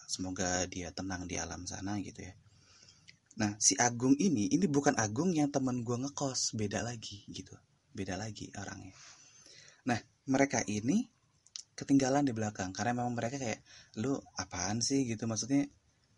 Semoga 0.09 0.65
dia 0.71 0.95
tenang 0.95 1.27
di 1.27 1.37
alam 1.37 1.67
sana 1.67 1.99
gitu 1.99 2.23
ya 2.23 2.35
nah 3.39 3.55
si 3.63 3.79
Agung 3.79 4.19
ini 4.19 4.51
ini 4.51 4.67
bukan 4.67 4.99
Agung 4.99 5.31
yang 5.31 5.49
temen 5.55 5.87
gue 5.87 5.95
ngekos 5.95 6.59
beda 6.59 6.83
lagi 6.83 7.23
gitu. 7.31 7.55
Beda 7.95 8.19
lagi 8.19 8.51
orangnya. 8.59 8.95
Nah 9.87 9.99
mereka 10.27 10.61
ini 10.67 11.07
ketinggalan 11.79 12.27
di 12.27 12.35
belakang 12.35 12.75
karena 12.75 12.99
memang 12.99 13.15
mereka 13.15 13.39
kayak 13.39 13.63
lu 14.03 14.19
apaan 14.43 14.83
sih? 14.83 15.07
gitu. 15.07 15.31
Maksudnya 15.31 15.71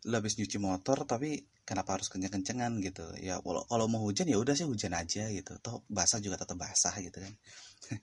lu 0.09 0.15
habis 0.17 0.41
nyuci 0.41 0.57
motor 0.57 1.05
tapi 1.05 1.45
kenapa 1.69 2.01
harus 2.01 2.09
kenceng-kencengan? 2.09 2.81
gitu. 2.81 3.05
Ya 3.21 3.37
kalau 3.45 3.69
kalau 3.69 3.87
mau 3.93 4.01
hujan 4.01 4.25
ya 4.25 4.41
udah 4.41 4.57
sih 4.57 4.65
hujan 4.65 4.97
aja 4.97 5.29
gitu. 5.29 5.61
Toh 5.61 5.85
basah 5.93 6.25
juga 6.25 6.41
tetap 6.41 6.57
basah 6.57 6.97
gitu 6.99 7.21
kan. 7.21 7.35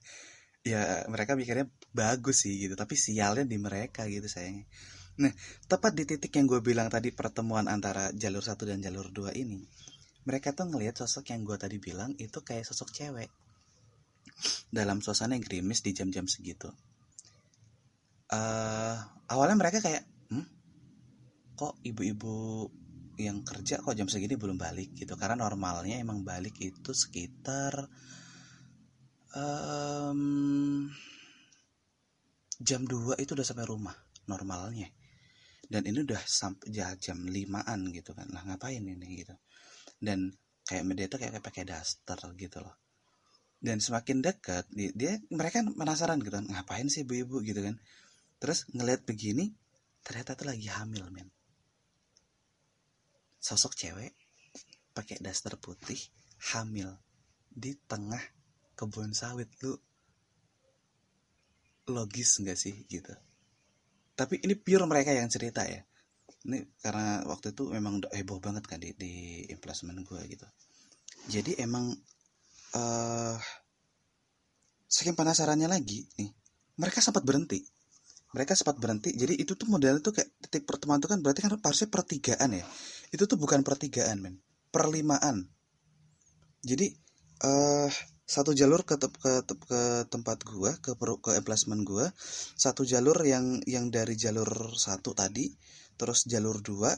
Ya 0.67 1.07
mereka 1.07 1.39
mikirnya 1.39 1.71
bagus 1.95 2.43
sih 2.43 2.59
gitu. 2.59 2.75
Tapi 2.75 3.00
sialnya 3.00 3.47
di 3.47 3.55
mereka 3.55 4.03
gitu 4.12 4.27
sayangnya 4.27 4.67
nah 5.17 5.33
tepat 5.65 5.97
di 5.97 6.03
titik 6.05 6.29
yang 6.38 6.45
gue 6.45 6.62
bilang 6.62 6.93
tadi 6.93 7.09
pertemuan 7.09 7.65
antara 7.65 8.13
jalur 8.13 8.45
satu 8.45 8.69
dan 8.69 8.81
jalur 8.81 9.09
dua 9.09 9.33
ini 9.33 9.65
mereka 10.27 10.51
tuh 10.51 10.67
ngelihat 10.67 11.00
sosok 11.00 11.31
yang 11.31 11.47
gue 11.47 11.55
tadi 11.55 11.79
bilang 11.79 12.12
itu 12.19 12.43
kayak 12.43 12.67
sosok 12.67 12.91
cewek. 12.91 13.31
Dalam 14.67 15.00
suasana 15.00 15.39
yang 15.39 15.47
gerimis 15.47 15.79
di 15.79 15.95
jam-jam 15.95 16.27
segitu. 16.27 16.67
Uh, 18.27 19.00
awalnya 19.31 19.55
mereka 19.55 19.79
kayak 19.79 20.03
hmm, 20.27 20.43
kok 21.55 21.79
ibu-ibu 21.79 22.67
yang 23.15 23.39
kerja 23.47 23.79
kok 23.79 23.95
jam 23.95 24.12
segini 24.12 24.36
belum 24.36 24.59
balik? 24.59 24.91
Gitu. 25.00 25.15
Karena 25.15 25.47
normalnya 25.47 25.95
emang 25.95 26.27
balik 26.27 26.59
itu 26.59 26.91
sekitar 26.91 27.88
um, 29.31 30.91
jam 32.59 32.83
2 32.83 33.15
itu 33.15 33.31
udah 33.31 33.47
sampai 33.47 33.63
rumah 33.63 33.95
normalnya 34.27 34.91
dan 35.67 35.83
ini 35.83 36.03
udah 36.07 36.19
sampai 36.24 36.71
jam 36.71 37.19
limaan 37.27 37.91
gitu 37.91 38.15
kan. 38.15 38.27
Lah 38.31 38.43
ngapain 38.47 38.79
ini 38.79 39.24
gitu. 39.24 39.36
Dan 40.00 40.31
kayak 40.63 40.83
media 40.88 41.05
itu 41.12 41.19
kayak 41.19 41.43
pakai 41.43 41.67
daster 41.67 42.19
gitu 42.39 42.63
loh. 42.63 42.75
Dan 43.59 43.83
semakin 43.83 44.24
dekat 44.24 44.69
dia, 44.71 44.91
dia 44.95 45.13
mereka 45.33 45.65
penasaran 45.65 46.24
gitu 46.24 46.39
ngapain 46.39 46.88
sih 46.88 47.03
ibu-ibu 47.03 47.43
gitu 47.43 47.59
kan. 47.59 47.75
Terus 48.39 48.63
ngeliat 48.71 49.03
begini 49.03 49.51
ternyata 50.07 50.39
tuh 50.39 50.47
lagi 50.47 50.71
hamil 50.71 51.03
men. 51.12 51.27
Sosok 53.43 53.75
cewek 53.75 54.15
pakai 54.95 55.19
daster 55.19 55.59
putih 55.59 56.00
hamil 56.55 56.95
di 57.51 57.75
tengah 57.75 58.21
kebun 58.79 59.12
sawit. 59.12 59.51
Lu 59.65 59.75
logis 61.88 62.39
nggak 62.39 62.59
sih 62.59 62.83
gitu 62.88 63.15
tapi 64.17 64.41
ini 64.41 64.57
pure 64.57 64.89
mereka 64.89 65.13
yang 65.13 65.29
cerita 65.29 65.62
ya. 65.62 65.86
Ini 66.50 66.81
karena 66.81 67.21
waktu 67.29 67.53
itu 67.53 67.69
memang 67.69 68.01
heboh 68.09 68.41
banget 68.41 68.65
kan 68.65 68.81
di, 68.81 68.97
di 68.97 69.45
gue 69.53 70.21
gitu. 70.25 70.47
Jadi 71.29 71.62
emang 71.62 71.93
uh, 72.74 73.38
saking 74.89 75.13
penasarannya 75.13 75.69
lagi 75.69 76.09
nih 76.17 76.33
mereka 76.81 76.97
sempat 77.03 77.21
berhenti. 77.21 77.62
Mereka 78.33 78.53
sempat 78.57 78.81
berhenti. 78.81 79.13
Jadi 79.13 79.38
itu 79.38 79.53
tuh 79.53 79.69
modelnya 79.69 80.01
tuh 80.01 80.13
kayak 80.17 80.29
titik 80.45 80.65
pertemuan 80.65 81.01
itu 81.01 81.09
kan 81.09 81.19
berarti 81.21 81.41
kan 81.45 81.51
harusnya 81.62 81.89
pertigaan 81.89 82.50
ya. 82.53 82.65
Itu 83.13 83.25
tuh 83.25 83.38
bukan 83.38 83.65
pertigaan 83.65 84.21
men. 84.21 84.36
Perlimaan. 84.69 85.47
Jadi 86.62 86.91
uh, 87.45 87.89
satu 88.27 88.51
jalur 88.51 88.84
ke 88.84 89.00
te 89.00 89.07
ke, 89.07 89.31
te 89.48 89.55
ke 89.55 89.81
tempat 90.12 90.43
gua 90.43 90.75
ke 90.84 90.91
ke 91.00 91.31
emplacement 91.39 91.81
gua. 91.88 92.12
Satu 92.60 92.84
jalur 92.84 93.15
yang 93.24 93.63
yang 93.63 93.88
dari 93.88 94.19
jalur 94.19 94.75
satu 94.75 95.15
tadi 95.15 95.48
terus 95.96 96.27
jalur 96.27 96.60
dua. 96.60 96.91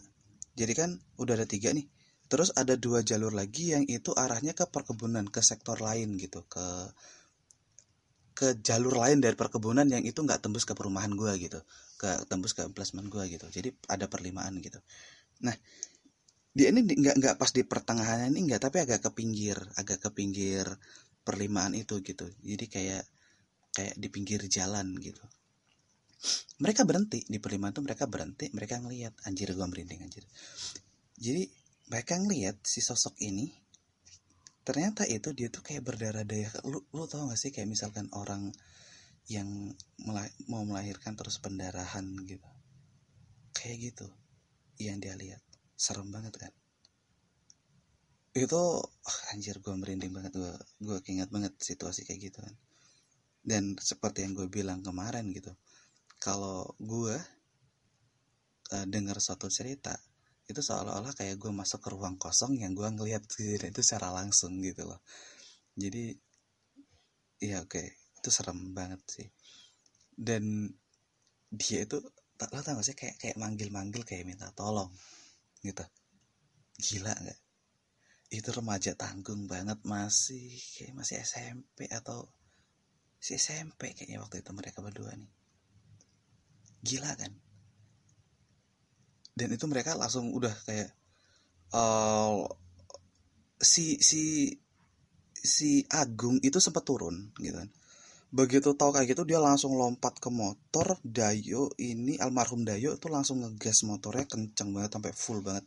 Jadi 0.57 0.73
kan 0.73 0.89
udah 1.21 1.37
ada 1.37 1.45
tiga 1.45 1.69
nih. 1.69 1.85
Terus 2.29 2.49
ada 2.57 2.73
dua 2.73 3.05
jalur 3.05 3.29
lagi 3.29 3.77
yang 3.77 3.85
itu 3.85 4.09
arahnya 4.17 4.57
ke 4.57 4.65
perkebunan 4.73 5.29
ke 5.29 5.41
sektor 5.45 5.77
lain 5.77 6.17
gitu 6.17 6.41
ke 6.49 6.65
ke 8.33 8.57
jalur 8.65 8.95
lain 8.97 9.21
dari 9.21 9.35
perkebunan 9.37 9.85
yang 9.85 10.01
itu 10.01 10.25
nggak 10.25 10.41
tembus 10.41 10.65
ke 10.65 10.73
perumahan 10.73 11.13
gua 11.13 11.37
gitu 11.37 11.61
ke 12.01 12.09
tembus 12.25 12.57
ke 12.57 12.65
emplacement 12.65 13.05
gua 13.13 13.29
gitu. 13.29 13.45
Jadi 13.53 13.69
ada 13.85 14.09
perlimaan 14.09 14.57
gitu. 14.65 14.81
Nah 15.45 15.53
dia 16.57 16.73
ini 16.73 16.81
nggak 16.81 17.15
nggak 17.21 17.35
pas 17.37 17.51
di 17.53 17.61
pertengahan 17.61 18.33
ini 18.33 18.49
nggak 18.49 18.61
tapi 18.65 18.81
agak 18.81 19.05
ke 19.05 19.09
pinggir 19.13 19.57
agak 19.77 20.01
ke 20.01 20.09
pinggir 20.09 20.65
perlimaan 21.29 21.77
itu 21.77 22.01
gitu. 22.01 22.25
Jadi 22.41 22.65
kayak 22.65 23.05
kayak 23.69 23.93
di 24.01 24.09
pinggir 24.09 24.41
jalan 24.49 24.97
gitu. 24.97 25.21
Mereka 26.57 26.89
berhenti 26.89 27.21
di 27.29 27.37
perlimaan 27.37 27.69
itu 27.69 27.85
mereka 27.85 28.09
berhenti 28.09 28.49
mereka 28.49 28.81
ngelihat 28.81 29.13
anjir 29.29 29.53
gua 29.53 29.69
merinding 29.69 30.01
anjir. 30.01 30.25
Jadi 31.21 31.45
mereka 31.93 32.17
ngelihat 32.17 32.57
si 32.65 32.81
sosok 32.81 33.13
ini 33.21 33.53
ternyata 34.65 35.05
itu 35.05 35.29
dia 35.37 35.53
tuh 35.53 35.61
kayak 35.61 35.85
berdarah 35.85 36.25
daya. 36.25 36.49
Lu 36.65 36.81
lu 36.89 37.05
tau 37.05 37.29
gak 37.29 37.37
sih 37.37 37.53
kayak 37.53 37.69
misalkan 37.69 38.09
orang 38.17 38.49
yang 39.29 39.45
mau 40.49 40.65
melahirkan 40.65 41.13
terus 41.13 41.37
pendarahan 41.37 42.09
gitu. 42.25 42.49
Kayak 43.53 43.93
gitu 43.93 44.07
yang 44.81 44.97
dia 44.97 45.13
lihat. 45.13 45.45
Serem 45.77 46.09
banget 46.09 46.33
kan 46.35 46.51
itu 48.37 48.61
oh, 48.81 49.19
anjir 49.33 49.57
gue 49.57 49.73
merinding 49.73 50.13
banget. 50.13 50.33
Gue 50.37 50.53
gue 50.81 50.97
ingat 51.09 51.29
banget 51.33 51.53
situasi 51.57 52.05
kayak 52.05 52.31
gitu 52.31 52.39
kan. 52.45 52.55
Dan 53.39 53.73
seperti 53.79 54.27
yang 54.27 54.37
gue 54.37 54.47
bilang 54.51 54.83
kemarin 54.85 55.31
gitu 55.33 55.55
kalau 56.19 56.67
gue 56.77 57.15
uh, 58.75 58.85
dengar 58.85 59.17
suatu 59.23 59.47
cerita 59.47 59.95
itu 60.49 60.59
seolah-olah 60.59 61.15
kayak 61.15 61.39
gue 61.39 61.51
masuk 61.53 61.79
ke 61.79 61.89
ruang 61.93 62.19
kosong 62.19 62.59
yang 62.59 62.75
gue 62.75 62.85
ngelihat 62.85 63.23
itu 63.63 63.81
secara 63.81 64.11
langsung 64.11 64.59
gitu 64.59 64.83
loh. 64.83 64.99
Jadi 65.79 66.11
iya 67.39 67.63
oke 67.63 67.71
okay, 67.71 67.87
itu 68.19 68.29
serem 68.29 68.75
banget 68.75 68.99
sih. 69.07 69.27
Dan 70.11 70.67
dia 71.49 71.87
itu 71.87 72.03
tak 72.35 72.51
lo 72.51 72.61
tau 72.61 72.77
gak 72.77 72.85
sih 72.85 72.97
kayak 72.97 73.15
kayak 73.21 73.37
manggil-manggil 73.39 74.03
kayak 74.03 74.27
minta 74.27 74.51
tolong 74.51 74.91
gitu. 75.63 75.85
Gila 76.79 77.13
nggak 77.15 77.39
itu 78.29 78.49
remaja 78.53 78.93
tanggung 78.93 79.49
banget 79.49 79.81
masih 79.81 80.53
kayak 80.77 80.93
masih 80.93 81.17
SMP 81.25 81.89
atau 81.89 82.29
si 83.17 83.35
SMP 83.41 83.97
kayaknya 83.97 84.21
waktu 84.21 84.45
itu 84.45 84.51
mereka 84.53 84.85
berdua 84.85 85.17
nih. 85.17 85.31
Gila 86.85 87.11
kan? 87.17 87.33
Dan 89.33 89.49
itu 89.49 89.65
mereka 89.65 89.97
langsung 89.97 90.29
udah 90.29 90.53
kayak 90.63 90.93
uh, 91.73 92.45
si 93.59 93.97
si 93.99 94.53
si 95.33 95.83
Agung 95.89 96.37
itu 96.45 96.61
sempat 96.61 96.85
turun 96.85 97.33
gitu 97.41 97.57
kan. 97.57 97.69
Begitu 98.29 98.77
tahu 98.77 98.93
kayak 98.93 99.17
gitu 99.17 99.25
dia 99.25 99.41
langsung 99.41 99.73
lompat 99.73 100.21
ke 100.21 100.29
motor 100.29 101.01
Dayo 101.01 101.73
ini 101.81 102.21
almarhum 102.21 102.61
Dayo 102.61 102.93
itu 102.93 103.09
langsung 103.09 103.41
ngegas 103.41 103.81
motornya 103.89 104.29
kenceng 104.29 104.69
banget 104.69 104.93
sampai 104.93 105.11
full 105.17 105.41
banget 105.41 105.65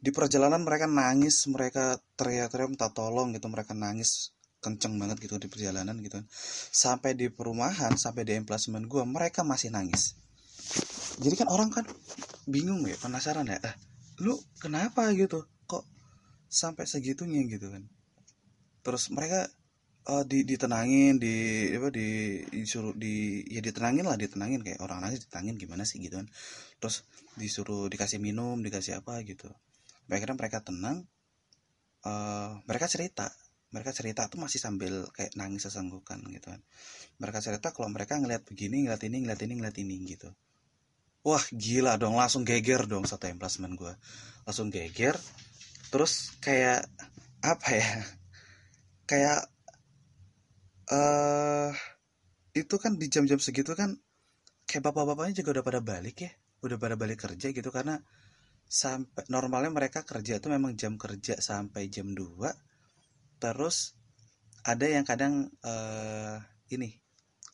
di 0.00 0.10
perjalanan 0.14 0.64
mereka 0.64 0.88
nangis 0.88 1.44
mereka 1.50 2.00
teriak-teriak 2.16 2.72
minta 2.72 2.88
tolong 2.88 3.34
gitu 3.36 3.46
mereka 3.52 3.76
nangis 3.76 4.32
kenceng 4.62 4.94
banget 4.96 5.18
gitu 5.18 5.36
di 5.42 5.50
perjalanan 5.50 5.98
gitu. 5.98 6.22
Sampai 6.70 7.18
di 7.18 7.28
perumahan 7.28 7.98
sampai 7.98 8.22
di 8.22 8.38
emplacement 8.38 8.86
gue 8.86 9.02
mereka 9.02 9.42
masih 9.42 9.74
nangis. 9.74 10.14
Jadi 11.18 11.34
kan 11.34 11.50
orang 11.50 11.68
kan 11.74 11.84
bingung 12.46 12.86
ya 12.86 12.96
penasaran 12.96 13.50
ya 13.50 13.58
eh, 13.58 13.74
lu 14.22 14.38
kenapa 14.62 15.10
gitu? 15.12 15.44
Kok 15.66 15.82
sampai 16.46 16.86
segitunya 16.86 17.42
gitu 17.50 17.74
kan? 17.74 17.82
Terus 18.86 19.10
mereka 19.10 19.50
uh, 20.06 20.22
di 20.22 20.46
ditenangin 20.46 21.18
di 21.18 21.68
apa 21.74 21.90
di 21.90 22.40
disuruh 22.46 22.94
di 22.94 23.42
ya 23.50 23.58
ditenangin 23.58 24.06
lah 24.06 24.14
ditenangin. 24.14 24.62
Kayak 24.62 24.80
orang 24.86 25.02
nangis 25.02 25.26
ditenangin 25.26 25.58
gimana 25.58 25.82
sih 25.82 25.98
gitu 25.98 26.22
kan. 26.22 26.30
Terus 26.78 27.02
disuruh 27.34 27.90
dikasih 27.90 28.22
minum 28.22 28.62
dikasih 28.62 29.02
apa 29.02 29.26
gitu 29.26 29.50
akhirnya 30.16 30.36
mereka 30.38 30.60
tenang 30.64 31.04
uh, 32.04 32.60
mereka 32.68 32.86
cerita. 32.88 33.32
Mereka 33.72 33.96
cerita 33.96 34.28
tuh 34.28 34.36
masih 34.36 34.60
sambil 34.60 35.08
kayak 35.16 35.32
nangis 35.32 35.64
sesenggukan 35.64 36.20
gitu 36.28 36.52
kan. 36.52 36.60
Mereka 37.16 37.40
cerita 37.40 37.72
kalau 37.72 37.88
mereka 37.88 38.20
ngeliat 38.20 38.44
begini 38.44 38.84
ngeliat 38.84 39.00
ini 39.08 39.24
ngeliat 39.24 39.40
ini 39.40 39.52
ngeliat 39.56 39.76
ini 39.80 39.94
gitu. 40.12 40.28
Wah 41.24 41.40
gila 41.54 41.96
dong 41.96 42.20
langsung 42.20 42.44
geger 42.44 42.84
dong 42.84 43.06
satu 43.08 43.30
emplacement 43.30 43.72
gue 43.78 43.94
langsung 44.42 44.74
geger 44.74 45.14
terus 45.92 46.34
kayak 46.42 46.82
apa 47.42 47.68
ya 47.70 47.88
kayak 49.10 49.40
uh, 50.90 51.70
itu 52.52 52.74
kan 52.76 52.98
di 52.98 53.06
jam-jam 53.06 53.38
segitu 53.38 53.72
kan 53.78 53.96
kayak 54.66 54.82
bapak-bapaknya 54.88 55.44
juga 55.44 55.60
udah 55.60 55.64
pada 55.64 55.80
balik 55.80 56.16
ya 56.26 56.30
udah 56.62 56.78
pada 56.78 56.94
balik 56.94 57.22
kerja 57.22 57.50
gitu 57.50 57.70
karena 57.74 58.00
sampai 58.72 59.28
normalnya 59.28 59.68
mereka 59.68 60.00
kerja 60.00 60.40
itu 60.40 60.48
memang 60.48 60.72
jam 60.80 60.96
kerja 60.96 61.36
sampai 61.36 61.92
jam 61.92 62.16
2 62.16 62.24
terus 63.36 63.92
ada 64.64 64.86
yang 64.88 65.04
kadang 65.04 65.52
uh, 65.60 66.40
ini 66.72 67.02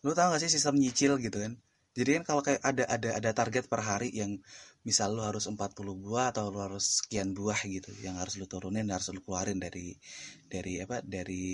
lu 0.06 0.14
tau 0.14 0.30
gak 0.30 0.42
sih 0.46 0.52
sistem 0.52 0.78
nyicil 0.78 1.18
gitu 1.18 1.42
kan? 1.42 1.58
Jadi 1.98 2.10
kan 2.20 2.22
kalau 2.22 2.42
kayak 2.46 2.62
ada 2.62 2.84
ada 2.86 3.08
ada 3.18 3.30
target 3.34 3.66
per 3.66 3.82
hari 3.82 4.14
yang 4.14 4.38
misal 4.86 5.18
lu 5.18 5.26
harus 5.26 5.50
40 5.50 5.58
buah 5.98 6.30
atau 6.30 6.54
lu 6.54 6.62
harus 6.62 7.02
sekian 7.02 7.34
buah 7.34 7.58
gitu 7.66 7.90
yang 8.06 8.14
harus 8.22 8.38
lu 8.38 8.46
turunin 8.46 8.86
harus 8.86 9.10
lu 9.10 9.18
keluarin 9.18 9.58
dari 9.58 9.98
dari 10.46 10.78
apa 10.78 11.02
dari 11.02 11.44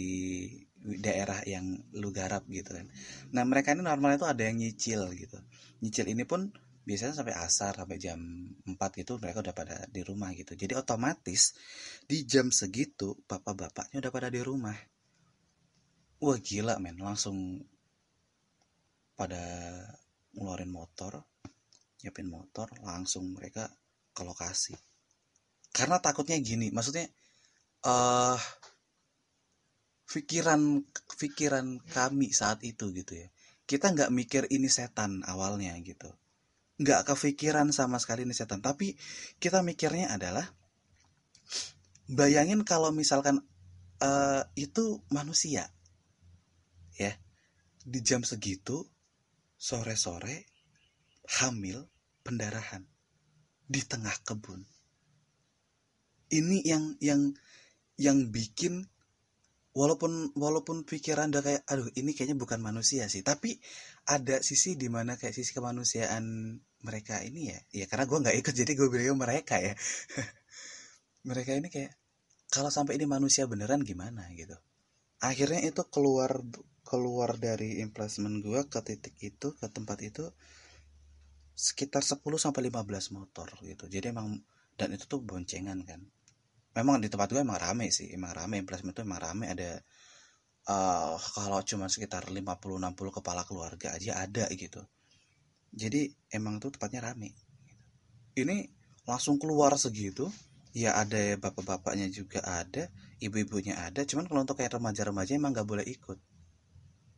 daerah 1.00 1.40
yang 1.48 1.64
lu 1.96 2.12
garap 2.12 2.44
gitu 2.52 2.76
kan. 2.76 2.84
Nah 3.32 3.48
mereka 3.48 3.72
ini 3.72 3.80
normalnya 3.80 4.20
tuh 4.20 4.28
ada 4.28 4.44
yang 4.44 4.60
nyicil 4.60 5.08
gitu. 5.16 5.40
Nyicil 5.80 6.12
ini 6.12 6.28
pun 6.28 6.52
biasanya 6.84 7.16
sampai 7.16 7.34
asar 7.34 7.72
sampai 7.80 7.96
jam 7.96 8.20
4 8.68 8.76
gitu 9.00 9.16
mereka 9.16 9.40
udah 9.40 9.56
pada 9.56 9.76
di 9.88 10.04
rumah 10.04 10.30
gitu. 10.36 10.52
Jadi 10.52 10.76
otomatis 10.76 11.56
di 12.04 12.28
jam 12.28 12.52
segitu 12.52 13.16
bapak-bapaknya 13.24 14.04
udah 14.04 14.12
pada 14.12 14.28
di 14.28 14.40
rumah. 14.44 14.76
Wah 16.20 16.38
gila 16.38 16.76
men. 16.76 17.00
Langsung 17.00 17.64
pada 19.16 19.40
ngeluarin 20.36 20.68
motor 20.68 21.24
nyiapin 22.04 22.28
motor 22.28 22.68
langsung 22.84 23.32
mereka 23.32 23.72
ke 24.12 24.20
lokasi. 24.20 24.76
Karena 25.72 25.96
takutnya 26.04 26.36
gini 26.36 26.68
maksudnya 26.68 27.08
uh, 27.88 28.36
pikiran 30.04 30.84
pikiran 31.16 31.80
kami 31.80 32.28
saat 32.28 32.60
itu 32.60 32.92
gitu 32.92 33.16
ya. 33.16 33.28
Kita 33.64 33.96
nggak 33.96 34.12
mikir 34.12 34.44
ini 34.52 34.68
setan 34.68 35.24
awalnya 35.24 35.72
gitu 35.80 36.12
nggak 36.80 37.06
kepikiran 37.06 37.70
sama 37.70 38.02
sekali 38.02 38.26
ini 38.26 38.34
setan. 38.34 38.58
Tapi 38.58 38.98
kita 39.38 39.62
mikirnya 39.62 40.10
adalah 40.10 40.44
bayangin 42.10 42.66
kalau 42.66 42.90
misalkan 42.90 43.42
uh, 44.02 44.42
itu 44.58 45.02
manusia 45.10 45.70
ya. 46.98 47.12
Di 47.84 48.00
jam 48.00 48.24
segitu 48.24 48.88
sore-sore 49.60 50.48
hamil 51.40 51.84
pendarahan 52.24 52.84
di 53.68 53.80
tengah 53.84 54.14
kebun. 54.24 54.64
Ini 56.32 56.64
yang 56.64 56.96
yang 56.98 57.32
yang 58.00 58.32
bikin 58.32 58.88
walaupun 59.76 60.32
walaupun 60.38 60.86
pikiran 60.86 61.30
udah 61.30 61.42
kayak 61.44 61.62
aduh 61.68 61.90
ini 61.94 62.16
kayaknya 62.16 62.40
bukan 62.40 62.60
manusia 62.64 63.06
sih. 63.06 63.20
Tapi 63.20 63.60
ada 64.04 64.36
sisi 64.44 64.76
di 64.76 64.92
mana 64.92 65.16
kayak 65.16 65.32
sisi 65.32 65.56
kemanusiaan 65.56 66.24
mereka 66.84 67.24
ini 67.24 67.48
ya 67.48 67.58
ya 67.72 67.84
karena 67.88 68.04
gue 68.04 68.18
nggak 68.20 68.36
ikut 68.44 68.54
jadi 68.54 68.72
gue 68.76 68.88
bilang 68.92 69.16
mereka 69.16 69.56
ya. 69.60 69.72
Mereka 71.28 71.56
ini 71.56 71.72
kayak 71.72 71.96
kalau 72.52 72.68
sampai 72.68 73.00
ini 73.00 73.08
manusia 73.08 73.48
beneran 73.48 73.80
gimana? 73.80 74.28
gitu. 74.36 74.52
Akhirnya 75.24 75.64
itu 75.64 75.80
keluar 75.88 76.44
keluar 76.84 77.40
dari 77.40 77.80
emplacement 77.80 78.44
gue 78.44 78.60
ke 78.68 78.84
titik 78.84 79.16
itu 79.24 79.56
ke 79.56 79.66
tempat 79.72 80.04
itu 80.04 80.28
sekitar 81.56 82.04
10 82.04 82.20
sampai 82.36 82.68
15 82.68 83.16
motor 83.16 83.48
gitu. 83.64 83.88
Jadi 83.88 84.12
emang 84.12 84.36
dan 84.76 84.92
itu 84.92 85.08
tuh 85.08 85.24
boncengan 85.24 85.80
kan. 85.88 86.04
Memang 86.76 87.00
di 87.00 87.08
tempat 87.08 87.32
gue 87.32 87.40
emang 87.40 87.56
rame 87.56 87.88
sih 87.88 88.12
emang 88.12 88.36
rame 88.36 88.60
emplacement 88.60 88.92
itu 88.92 89.00
emang 89.00 89.24
rame 89.24 89.48
ada 89.48 89.80
uh, 90.68 91.16
kalau 91.36 91.60
cuma 91.64 91.88
sekitar 91.92 92.28
50-60 92.28 93.16
kepala 93.20 93.42
keluarga 93.44 93.92
aja 93.96 94.20
ada 94.20 94.48
gitu. 94.52 94.80
Jadi 95.74 96.06
emang 96.30 96.62
tuh 96.62 96.70
tempatnya 96.70 97.10
rame 97.10 97.34
ini 98.34 98.66
langsung 99.06 99.38
keluar 99.38 99.74
segitu 99.78 100.26
ya 100.74 100.98
ada 100.98 101.38
bapak-bapaknya 101.38 102.10
juga 102.10 102.42
ada 102.42 102.90
ibu-ibunya 103.22 103.78
ada 103.78 104.02
cuman 104.02 104.26
kalau 104.26 104.42
untuk 104.42 104.58
kayak 104.58 104.74
remaja-remaja 104.78 105.38
emang 105.38 105.54
nggak 105.54 105.68
boleh 105.68 105.86
ikut. 105.86 106.18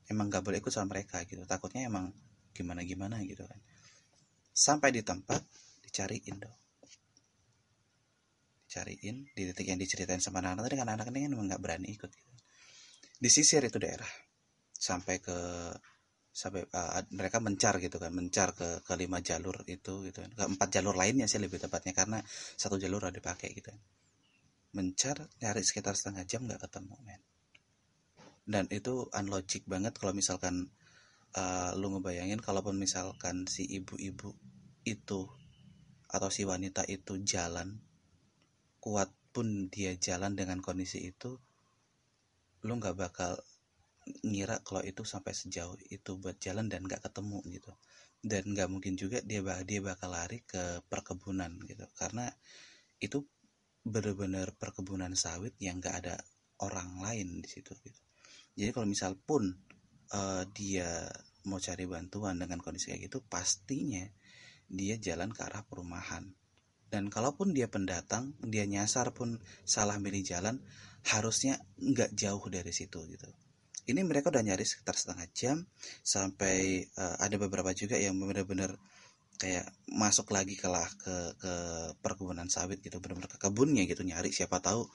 Emang 0.06 0.30
nggak 0.30 0.44
boleh 0.44 0.58
ikut 0.62 0.70
sama 0.70 0.94
mereka 0.94 1.24
gitu. 1.26 1.42
Takutnya 1.48 1.88
emang 1.88 2.12
gimana 2.52 2.84
gimana 2.86 3.16
gitu 3.24 3.42
kan. 3.42 3.58
Sampai 4.52 4.92
di 4.94 5.02
tempat 5.02 5.42
dicariin 5.82 6.36
dong. 6.36 6.56
Dicariin 8.68 9.16
di 9.34 9.42
titik 9.50 9.66
yang 9.66 9.80
diceritain 9.80 10.22
sama 10.22 10.44
anak-anak. 10.44 10.62
Tadi 10.70 10.76
kan 10.78 10.88
anak-anak 10.92 11.16
ini 11.16 11.20
kan 11.26 11.32
emang 11.34 11.46
nggak 11.50 11.62
berani 11.64 11.88
ikut 11.90 12.10
gitu 12.12 12.35
disisir 13.22 13.64
itu 13.64 13.78
daerah 13.80 14.08
sampai 14.76 15.18
ke 15.20 15.38
sampai 16.36 16.68
uh, 16.68 17.00
mereka 17.16 17.40
mencar 17.40 17.80
gitu 17.80 17.96
kan 17.96 18.12
mencar 18.12 18.52
ke 18.52 18.84
ke 18.84 18.92
lima 19.00 19.24
jalur 19.24 19.64
itu 19.64 20.04
gitu 20.04 20.20
kan. 20.20 20.30
Ke 20.36 20.44
empat 20.44 20.68
jalur 20.68 20.92
lainnya 20.92 21.24
sih 21.24 21.40
lebih 21.40 21.56
tepatnya 21.56 21.96
karena 21.96 22.20
satu 22.60 22.76
jalur 22.76 23.08
ada 23.08 23.16
dipakai 23.16 23.56
gitu. 23.56 23.72
Kan 23.72 23.80
mencar 24.76 25.16
nyari 25.40 25.64
sekitar 25.64 25.96
setengah 25.96 26.28
jam 26.28 26.44
nggak 26.44 26.60
ketemu 26.68 26.96
men. 27.00 27.22
Dan 28.44 28.68
itu 28.68 29.08
unlogic 29.16 29.64
banget 29.64 29.96
kalau 29.96 30.12
misalkan 30.12 30.68
uh, 31.34 31.72
lu 31.74 31.96
ngebayangin 31.96 32.38
kalaupun 32.44 32.76
misalkan 32.76 33.48
si 33.48 33.64
ibu-ibu 33.64 34.36
itu 34.84 35.26
atau 36.06 36.28
si 36.30 36.44
wanita 36.44 36.84
itu 36.86 37.18
jalan 37.24 37.80
kuat 38.78 39.10
pun 39.34 39.72
dia 39.72 39.96
jalan 39.98 40.38
dengan 40.38 40.62
kondisi 40.62 41.10
itu 41.10 41.40
lu 42.66 42.76
nggak 42.82 42.98
bakal 42.98 43.38
ngira 44.22 44.62
kalau 44.62 44.82
itu 44.86 45.02
sampai 45.02 45.34
sejauh 45.34 45.74
itu 45.90 46.18
buat 46.18 46.38
jalan 46.38 46.66
dan 46.70 46.86
nggak 46.86 47.02
ketemu 47.06 47.38
gitu. 47.50 47.72
Dan 48.22 48.42
nggak 48.54 48.68
mungkin 48.70 48.94
juga 48.98 49.22
dia 49.22 49.42
dia 49.62 49.80
bakal 49.82 50.10
lari 50.10 50.42
ke 50.42 50.82
perkebunan 50.90 51.50
gitu. 51.66 51.86
Karena 51.94 52.26
itu 52.98 53.22
benar-benar 53.86 54.58
perkebunan 54.58 55.14
sawit 55.14 55.54
yang 55.62 55.78
nggak 55.78 55.96
ada 56.02 56.14
orang 56.62 56.98
lain 57.02 57.38
di 57.38 57.48
situ 57.50 57.70
gitu. 57.86 58.00
Jadi 58.56 58.70
kalau 58.74 58.88
misal 58.88 59.14
pun 59.14 59.52
uh, 60.10 60.42
dia 60.50 61.06
mau 61.46 61.62
cari 61.62 61.86
bantuan 61.86 62.40
dengan 62.40 62.58
kondisi 62.58 62.90
kayak 62.90 63.06
gitu 63.06 63.22
pastinya 63.22 64.02
dia 64.66 64.98
jalan 64.98 65.30
ke 65.30 65.40
arah 65.46 65.62
perumahan. 65.62 66.34
Dan 66.86 67.10
kalaupun 67.10 67.50
dia 67.54 67.66
pendatang 67.66 68.34
dia 68.42 68.66
nyasar 68.66 69.10
pun 69.14 69.38
salah 69.66 69.98
milih 69.98 70.22
jalan 70.22 70.62
harusnya 71.06 71.54
nggak 71.78 72.10
jauh 72.18 72.42
dari 72.50 72.72
situ 72.74 72.98
gitu. 73.06 73.28
Ini 73.86 74.02
mereka 74.02 74.34
udah 74.34 74.42
nyari 74.42 74.66
sekitar 74.66 74.98
setengah 74.98 75.26
jam 75.30 75.56
sampai 76.02 76.82
uh, 76.98 77.16
ada 77.22 77.36
beberapa 77.38 77.70
juga 77.70 77.94
yang 77.94 78.18
benar-benar 78.18 78.74
kayak 79.38 79.68
masuk 79.92 80.32
lagi 80.34 80.56
ke 80.58 80.66
lah 80.66 80.88
ke 80.98 81.14
ke 81.38 81.52
perkebunan 82.00 82.48
sawit 82.50 82.80
gitu 82.82 82.98
benar-benar 82.98 83.30
ke 83.30 83.38
kebunnya 83.38 83.84
gitu 83.86 84.02
nyari 84.02 84.32
siapa 84.34 84.58
tahu 84.58 84.88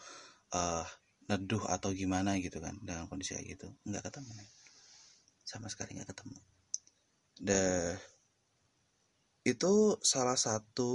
uh, 0.58 0.86
neduh 1.30 1.64
atau 1.72 1.96
gimana 1.96 2.36
gitu 2.44 2.60
kan 2.60 2.76
dengan 2.84 3.08
kondisi 3.08 3.38
kayak 3.38 3.48
gitu. 3.56 3.68
Nggak 3.88 4.12
ketemu 4.12 4.34
sama 5.48 5.68
sekali 5.72 5.96
nggak 5.96 6.10
ketemu. 6.12 6.38
Deh 7.40 7.96
itu 9.42 9.74
salah 10.06 10.38
satu 10.38 10.92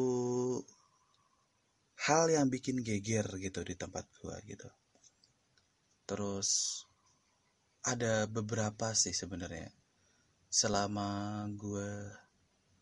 hal 2.06 2.30
yang 2.30 2.46
bikin 2.52 2.84
geger 2.84 3.26
gitu 3.40 3.64
di 3.66 3.74
tempat 3.74 4.06
gua 4.20 4.38
gitu 4.46 4.68
terus 6.06 6.82
ada 7.86 8.26
beberapa 8.26 8.94
sih 8.94 9.14
sebenarnya. 9.14 9.70
Selama 10.50 11.42
gue 11.54 12.10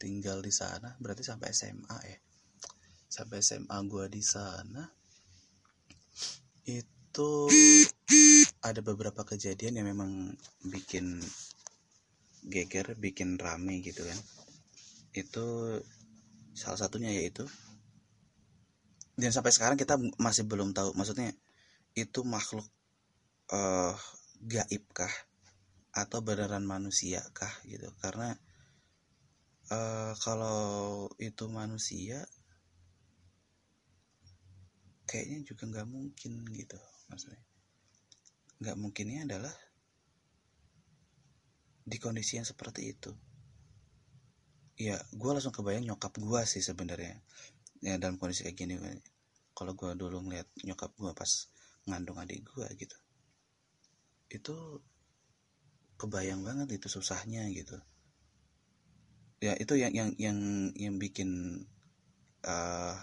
tinggal 0.00 0.44
di 0.44 0.52
sana 0.52 0.96
berarti 1.00 1.24
sampai 1.24 1.52
SMA 1.52 1.98
ya. 2.04 2.18
Sampai 3.08 3.40
SMA 3.40 3.76
gue 3.88 4.04
di 4.12 4.22
sana 4.24 4.84
itu 6.64 7.48
ada 8.64 8.80
beberapa 8.80 9.24
kejadian 9.28 9.80
yang 9.80 9.88
memang 9.92 10.32
bikin 10.64 11.20
geger 12.48 12.96
bikin 12.96 13.40
rame 13.40 13.80
gitu 13.84 14.04
kan. 14.04 14.20
Itu 15.12 15.80
salah 16.56 16.80
satunya 16.80 17.12
yaitu 17.12 17.44
dan 19.14 19.30
sampai 19.30 19.54
sekarang 19.54 19.78
kita 19.78 19.94
masih 20.18 20.42
belum 20.42 20.74
tahu. 20.74 20.90
Maksudnya 20.98 21.30
itu 21.94 22.26
makhluk 22.26 22.66
uh, 23.52 23.96
gaib 24.40 24.84
kah? 24.94 25.12
Atau 25.94 26.24
beneran 26.24 26.64
manusia 26.66 27.22
kah 27.36 27.52
gitu? 27.68 27.86
Karena 28.00 28.34
uh, 29.70 30.12
kalau 30.20 31.06
itu 31.20 31.46
manusia 31.48 32.24
kayaknya 35.04 35.46
juga 35.46 35.62
nggak 35.70 35.88
mungkin 35.88 36.32
gitu 36.50 36.78
maksudnya. 37.12 37.42
Nggak 38.58 38.76
mungkinnya 38.80 39.20
adalah 39.28 39.54
di 41.84 42.00
kondisi 42.00 42.40
yang 42.40 42.48
seperti 42.48 42.90
itu. 42.90 43.12
Ya 44.74 44.98
gue 45.14 45.30
langsung 45.30 45.54
kebayang 45.54 45.86
nyokap 45.86 46.18
gue 46.18 46.40
sih 46.48 46.64
sebenarnya 46.64 47.22
ya 47.84 48.00
dalam 48.00 48.18
kondisi 48.18 48.42
kayak 48.42 48.56
gini. 48.58 48.74
Kalau 49.54 49.78
gue 49.78 49.94
dulu 49.94 50.26
ngeliat 50.26 50.50
nyokap 50.66 50.90
gue 50.98 51.12
pas 51.14 51.30
ngandung 51.86 52.18
adik 52.18 52.42
gue 52.42 52.66
gitu 52.80 53.03
itu 54.34 54.82
kebayang 56.00 56.42
banget 56.42 56.76
itu 56.76 56.90
susahnya 56.90 57.46
gitu. 57.54 57.78
Ya 59.38 59.54
itu 59.54 59.76
yang 59.78 59.92
yang 59.94 60.10
yang 60.18 60.38
yang 60.74 60.94
bikin 60.98 61.62
uh, 62.44 62.96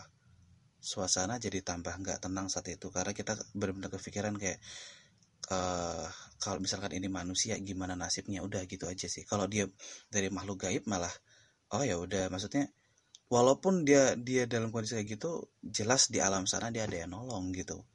suasana 0.81 1.37
jadi 1.37 1.61
tambah 1.61 1.93
nggak 2.01 2.25
tenang 2.25 2.49
saat 2.51 2.67
itu. 2.73 2.89
Karena 2.89 3.13
kita 3.15 3.37
benar-benar 3.55 3.93
kepikiran 3.93 4.35
kayak 4.35 4.59
uh, 5.53 6.05
kalau 6.41 6.59
misalkan 6.59 6.91
ini 6.97 7.07
manusia 7.07 7.55
gimana 7.61 7.93
nasibnya? 7.93 8.43
Udah 8.43 8.65
gitu 8.65 8.89
aja 8.89 9.07
sih. 9.07 9.23
Kalau 9.23 9.45
dia 9.47 9.69
dari 10.09 10.27
makhluk 10.33 10.67
gaib 10.67 10.83
malah 10.89 11.11
oh 11.71 11.83
ya 11.85 11.95
udah 11.95 12.27
maksudnya 12.27 12.67
walaupun 13.31 13.87
dia 13.87 14.19
dia 14.19 14.43
dalam 14.43 14.75
kondisi 14.75 14.99
kayak 14.99 15.07
gitu 15.15 15.47
jelas 15.63 16.11
di 16.11 16.19
alam 16.19 16.43
sana 16.43 16.67
dia 16.73 16.83
ada 16.83 17.07
yang 17.07 17.15
nolong 17.15 17.55
gitu. 17.55 17.85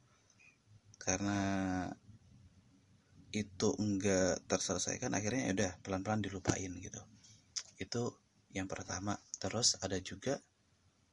Karena 0.97 1.37
itu 3.35 3.75
enggak 3.75 4.39
terselesaikan 4.47 5.11
akhirnya 5.11 5.51
ya 5.51 5.53
udah 5.53 5.71
pelan-pelan 5.83 6.23
dilupain 6.23 6.71
gitu. 6.79 7.01
Itu 7.75 8.15
yang 8.55 8.67
pertama. 8.71 9.19
Terus 9.37 9.77
ada 9.83 9.99
juga 9.99 10.39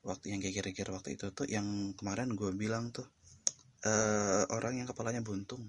waktu 0.05 0.37
yang 0.37 0.41
geger-geger 0.45 0.93
waktu 0.93 1.17
itu 1.17 1.33
tuh 1.33 1.49
yang 1.49 1.97
kemarin 1.97 2.37
gue 2.37 2.53
bilang 2.55 2.93
tuh 2.95 3.09
uh, 3.89 4.45
orang 4.55 4.85
yang 4.85 4.89
kepalanya 4.89 5.25
buntung. 5.25 5.67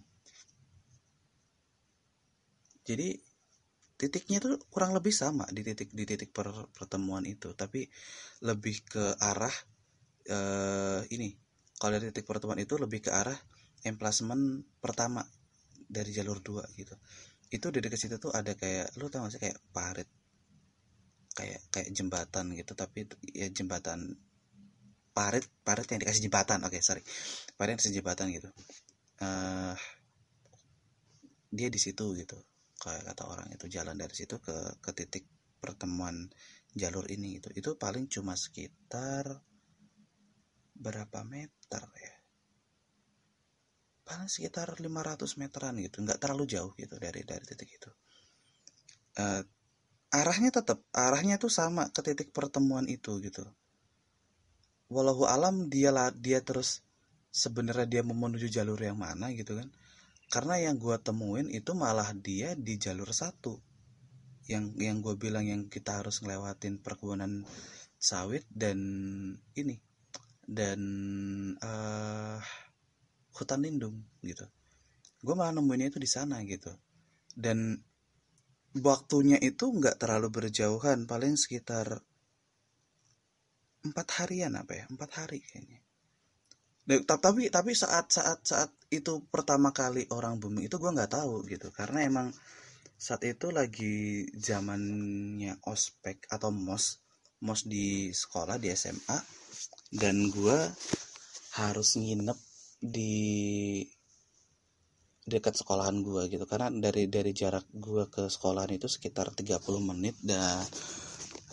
Jadi 2.85 3.17
titiknya 3.95 4.37
tuh 4.43 4.61
kurang 4.69 4.93
lebih 4.93 5.15
sama 5.15 5.47
di 5.49 5.65
titik 5.65 5.89
di 5.89 6.05
titik 6.05 6.29
per, 6.29 6.69
pertemuan 6.71 7.25
itu. 7.25 7.57
Tapi 7.57 7.89
lebih 8.45 8.85
ke 8.85 9.17
arah 9.17 9.55
uh, 10.29 11.01
ini. 11.09 11.33
Kalau 11.75 11.91
dari 11.97 12.13
titik 12.13 12.29
pertemuan 12.29 12.61
itu 12.61 12.77
lebih 12.77 13.03
ke 13.03 13.11
arah 13.11 13.35
emplacement 13.83 14.63
pertama 14.79 15.25
dari 15.95 16.11
jalur 16.11 16.43
dua 16.43 16.67
gitu. 16.75 16.91
Itu 17.47 17.71
di 17.71 17.79
dekat 17.79 17.99
situ 17.99 18.15
tuh 18.19 18.35
ada 18.35 18.51
kayak 18.51 18.99
lu 18.99 19.07
tau 19.07 19.23
gak 19.23 19.31
sih 19.31 19.41
kayak 19.41 19.57
parit? 19.71 20.09
Kayak 21.31 21.61
kayak 21.71 21.89
jembatan 21.95 22.51
gitu 22.55 22.75
tapi 22.75 23.07
ya 23.31 23.47
jembatan 23.51 24.19
parit 25.15 25.47
parit 25.63 25.87
yang 25.87 26.03
dikasih 26.03 26.27
jembatan 26.27 26.59
oke 26.67 26.75
okay, 26.75 26.81
sorry. 26.83 27.01
Parit 27.55 27.75
yang 27.75 27.79
dikasih 27.79 27.95
jembatan 28.03 28.27
gitu. 28.35 28.49
Uh, 29.23 29.75
dia 31.55 31.71
di 31.71 31.79
situ 31.79 32.11
gitu 32.19 32.35
kayak 32.75 33.07
kata 33.15 33.23
orang 33.31 33.47
itu 33.55 33.71
jalan 33.71 33.95
dari 33.95 34.11
situ 34.11 34.43
ke 34.43 34.83
ke 34.83 34.91
titik 34.91 35.23
pertemuan 35.63 36.27
jalur 36.75 37.07
ini 37.07 37.39
gitu. 37.39 37.49
Itu 37.55 37.69
paling 37.79 38.11
cuma 38.11 38.35
sekitar 38.35 39.39
berapa 40.75 41.23
meter 41.23 41.83
ya 41.95 42.14
paling 44.05 44.29
sekitar 44.29 44.77
500 44.77 45.41
meteran 45.41 45.75
gitu 45.81 46.05
nggak 46.05 46.21
terlalu 46.21 46.45
jauh 46.45 46.71
gitu 46.77 46.95
dari 47.01 47.25
dari 47.25 47.41
titik 47.41 47.69
itu. 47.73 47.89
Uh, 49.17 49.41
arahnya 50.13 50.53
tetap 50.53 50.85
arahnya 50.93 51.41
tuh 51.41 51.49
sama 51.49 51.89
ke 51.89 52.05
titik 52.05 52.29
pertemuan 52.29 52.85
itu 52.85 53.17
gitu. 53.19 53.43
Walau 54.93 55.25
alam 55.25 55.67
dia 55.67 55.89
lah 55.89 56.13
dia 56.13 56.39
terus 56.45 56.85
sebenarnya 57.33 57.89
dia 57.89 58.01
mau 58.05 58.13
menuju 58.13 58.47
jalur 58.47 58.77
yang 58.77 59.01
mana 59.01 59.33
gitu 59.33 59.57
kan. 59.57 59.73
Karena 60.29 60.61
yang 60.61 60.77
gue 60.77 60.95
temuin 61.01 61.49
itu 61.49 61.73
malah 61.73 62.13
dia 62.13 62.53
di 62.53 62.77
jalur 62.77 63.09
satu. 63.09 63.57
Yang 64.45 64.77
yang 64.77 65.01
gue 65.01 65.17
bilang 65.17 65.49
yang 65.49 65.65
kita 65.65 66.05
harus 66.05 66.21
ngelewatin 66.21 66.77
perkebunan 66.85 67.41
sawit 67.97 68.45
dan 68.53 68.77
ini 69.57 69.81
dan 70.45 70.79
uh, 71.57 72.37
hutan 73.35 73.61
lindung 73.61 73.99
gitu. 74.23 74.47
Gue 75.19 75.35
malah 75.35 75.51
nemuin 75.51 75.91
itu 75.91 75.99
di 75.99 76.09
sana 76.09 76.39
gitu. 76.47 76.71
Dan 77.35 77.75
waktunya 78.79 79.39
itu 79.39 79.71
nggak 79.71 79.99
terlalu 79.99 80.31
berjauhan 80.31 81.07
paling 81.07 81.35
sekitar 81.35 81.99
empat 83.85 84.07
harian 84.23 84.55
apa 84.57 84.73
ya 84.73 84.85
empat 84.89 85.09
hari 85.19 85.43
kayaknya. 85.43 85.79
Tapi 86.85 87.49
tapi 87.49 87.71
saat 87.73 88.13
saat 88.13 88.45
saat 88.45 88.71
itu 88.93 89.25
pertama 89.27 89.73
kali 89.73 90.05
orang 90.13 90.37
bumi 90.37 90.69
itu 90.69 90.77
gue 90.77 90.91
nggak 90.95 91.13
tahu 91.17 91.43
gitu. 91.49 91.73
Karena 91.75 92.05
emang 92.05 92.29
saat 92.95 93.25
itu 93.27 93.51
lagi 93.51 94.23
zamannya 94.37 95.59
ospek 95.67 96.31
atau 96.31 96.53
mos 96.53 97.03
mos 97.43 97.67
di 97.67 98.13
sekolah 98.15 98.55
di 98.55 98.71
SMA 98.71 99.19
dan 99.99 100.31
gue 100.31 100.57
harus 101.59 101.99
nginep 101.99 102.39
di 102.89 103.81
dekat 105.25 105.57
sekolahan 105.57 106.05
gue 106.05 106.29
gitu. 106.29 106.45
Karena 106.45 106.69
dari 106.69 107.09
dari 107.09 107.33
jarak 107.33 107.65
gue 107.73 108.05
ke 108.13 108.29
sekolahan 108.29 108.77
itu 108.77 108.85
sekitar 108.85 109.33
30 109.33 109.57
menit 109.81 110.15
dan 110.21 110.61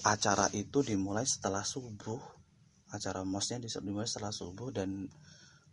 acara 0.04 0.46
itu 0.52 0.84
dimulai 0.84 1.24
setelah 1.24 1.64
subuh. 1.64 2.20
Acara 2.92 3.24
mosnya 3.24 3.56
dimulai 3.60 4.04
setelah 4.04 4.30
subuh 4.30 4.68
dan 4.68 5.08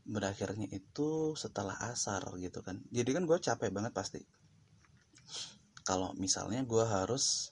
berakhirnya 0.08 0.72
itu 0.72 1.36
setelah 1.36 1.76
asar 1.92 2.24
gitu 2.40 2.64
kan. 2.64 2.80
Jadi 2.90 3.10
kan 3.12 3.28
gue 3.28 3.38
capek 3.38 3.70
banget 3.70 3.92
pasti. 3.92 4.24
Kalau 5.84 6.16
misalnya 6.16 6.64
gue 6.64 6.86
harus 6.88 7.52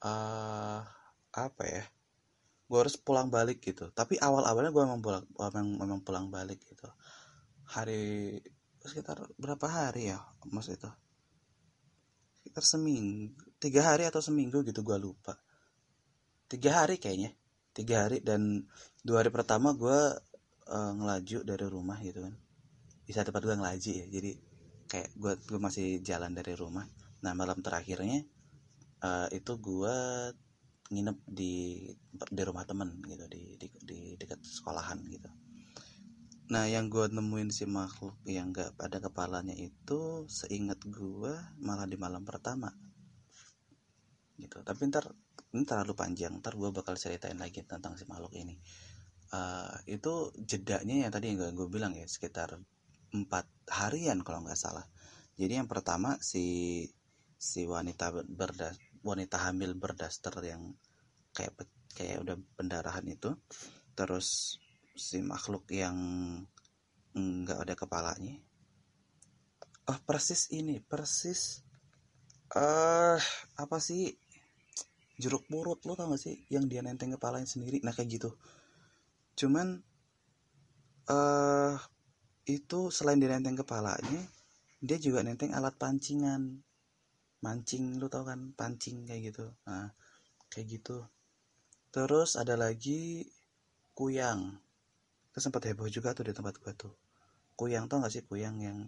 uh, 0.00 0.80
apa 1.32 1.64
ya 1.64 1.84
gue 2.72 2.80
harus 2.80 2.96
pulang 2.96 3.28
balik 3.28 3.60
gitu. 3.60 3.92
Tapi 3.92 4.16
awal 4.16 4.48
awalnya 4.48 4.72
gue 4.72 4.80
memang 4.80 5.04
pulang 5.04 5.24
memang, 5.36 5.68
memang 5.76 6.00
pulang 6.00 6.26
balik 6.32 6.64
gitu. 6.64 6.88
Hari 7.68 8.40
sekitar 8.80 9.28
berapa 9.36 9.68
hari 9.68 10.08
ya 10.08 10.24
mas 10.48 10.72
itu? 10.72 10.88
Sekitar 12.40 12.64
seminggu 12.64 13.36
tiga 13.60 13.84
hari 13.92 14.08
atau 14.08 14.24
seminggu 14.24 14.64
gitu 14.64 14.80
gue 14.80 14.96
lupa. 14.96 15.36
Tiga 16.48 16.80
hari 16.80 16.96
kayaknya 16.96 17.36
tiga 17.76 18.08
hari. 18.08 18.24
Dan 18.24 18.64
dua 19.04 19.20
hari 19.20 19.28
pertama 19.28 19.76
gue 19.76 20.00
uh, 20.72 20.92
ngelaju 20.96 21.38
dari 21.44 21.66
rumah 21.68 22.00
gitu 22.00 22.24
kan. 22.24 22.32
Bisa 23.04 23.20
tempat 23.20 23.44
gue 23.44 23.52
ngelaju 23.52 23.90
ya 23.92 24.06
jadi 24.08 24.32
kayak 24.88 25.12
gue 25.12 25.32
gue 25.44 25.60
masih 25.60 26.00
jalan 26.00 26.32
dari 26.32 26.56
rumah. 26.56 26.88
Nah 27.20 27.36
malam 27.36 27.60
terakhirnya 27.60 28.24
uh, 29.04 29.28
itu 29.28 29.60
gue 29.60 29.96
nginep 30.92 31.18
di 31.24 31.88
di 32.12 32.42
rumah 32.44 32.68
temen 32.68 33.00
gitu 33.08 33.24
di 33.32 33.56
di, 33.56 33.66
di 33.80 33.98
dekat 34.20 34.44
sekolahan 34.44 35.00
gitu. 35.08 35.32
Nah 36.52 36.68
yang 36.68 36.92
gue 36.92 37.08
nemuin 37.08 37.48
si 37.48 37.64
makhluk 37.64 38.20
yang 38.28 38.52
gak 38.52 38.76
ada 38.76 39.00
kepalanya 39.00 39.56
itu 39.56 40.28
seingat 40.28 40.84
gue 40.84 41.32
malah 41.64 41.88
di 41.88 41.96
malam 41.96 42.28
pertama. 42.28 42.68
Gitu. 44.36 44.60
Tapi 44.60 44.80
ntar 44.92 45.08
ini 45.56 45.64
terlalu 45.64 45.96
panjang 45.96 46.36
ntar 46.44 46.60
gue 46.60 46.68
bakal 46.68 47.00
ceritain 47.00 47.40
lagi 47.40 47.64
tentang 47.64 47.96
si 47.96 48.04
makhluk 48.04 48.36
ini. 48.36 48.60
Uh, 49.32 49.72
itu 49.88 50.28
jedanya 50.44 51.08
yang 51.08 51.12
tadi 51.12 51.32
yang 51.32 51.56
gue 51.56 51.68
bilang 51.72 51.96
ya 51.96 52.04
sekitar 52.04 52.60
empat 53.16 53.48
harian 53.72 54.20
kalau 54.20 54.44
nggak 54.44 54.60
salah. 54.60 54.84
Jadi 55.40 55.56
yang 55.56 55.68
pertama 55.72 56.20
si 56.20 56.84
si 57.40 57.64
wanita 57.64 58.12
berdas 58.28 58.76
wanita 59.02 59.38
hamil 59.50 59.74
berdaster 59.74 60.34
yang 60.42 60.74
kayak 61.34 61.54
kayak 61.94 62.22
udah 62.22 62.36
pendarahan 62.56 63.04
itu. 63.06 63.34
Terus 63.92 64.58
si 64.96 65.20
makhluk 65.20 65.68
yang 65.70 65.96
nggak 67.12 67.58
ada 67.68 67.74
kepalanya. 67.76 68.38
Oh 69.90 69.98
persis 70.06 70.48
ini 70.54 70.78
persis 70.78 71.60
eh 72.52 72.60
uh, 72.60 73.18
apa 73.58 73.76
sih? 73.82 74.14
Jeruk 75.20 75.46
purut 75.46 75.78
lo 75.86 75.94
tau 75.94 76.10
gak 76.10 76.18
sih? 76.18 76.36
Yang 76.50 76.64
dia 76.72 76.80
nenteng 76.82 77.14
kepalanya 77.14 77.46
sendiri. 77.46 77.78
Nah 77.84 77.92
kayak 77.94 78.10
gitu. 78.16 78.30
Cuman 79.38 79.78
eh 81.06 81.14
uh, 81.14 81.76
itu 82.46 82.90
selain 82.90 83.22
dia 83.22 83.30
nenteng 83.30 83.58
kepalanya 83.58 84.22
dia 84.82 84.98
juga 84.98 85.22
nenteng 85.22 85.54
alat 85.54 85.78
pancingan 85.78 86.58
mancing 87.42 87.98
lu 87.98 88.06
tau 88.06 88.24
kan? 88.24 88.54
Pancing 88.54 89.04
kayak 89.04 89.34
gitu. 89.34 89.46
Nah 89.68 89.90
kayak 90.48 90.80
gitu. 90.80 91.04
Terus 91.92 92.40
ada 92.40 92.56
lagi 92.56 93.26
kuyang. 93.92 94.56
Itu 95.32 95.38
sempat 95.40 95.68
heboh 95.68 95.88
juga 95.92 96.16
tuh 96.16 96.28
di 96.28 96.32
tempat 96.32 96.56
gua 96.62 96.72
tuh. 96.72 96.94
Kuyang 97.52 97.84
tau 97.90 98.00
gak 98.00 98.12
sih? 98.12 98.24
Kuyang 98.24 98.56
yang 98.64 98.78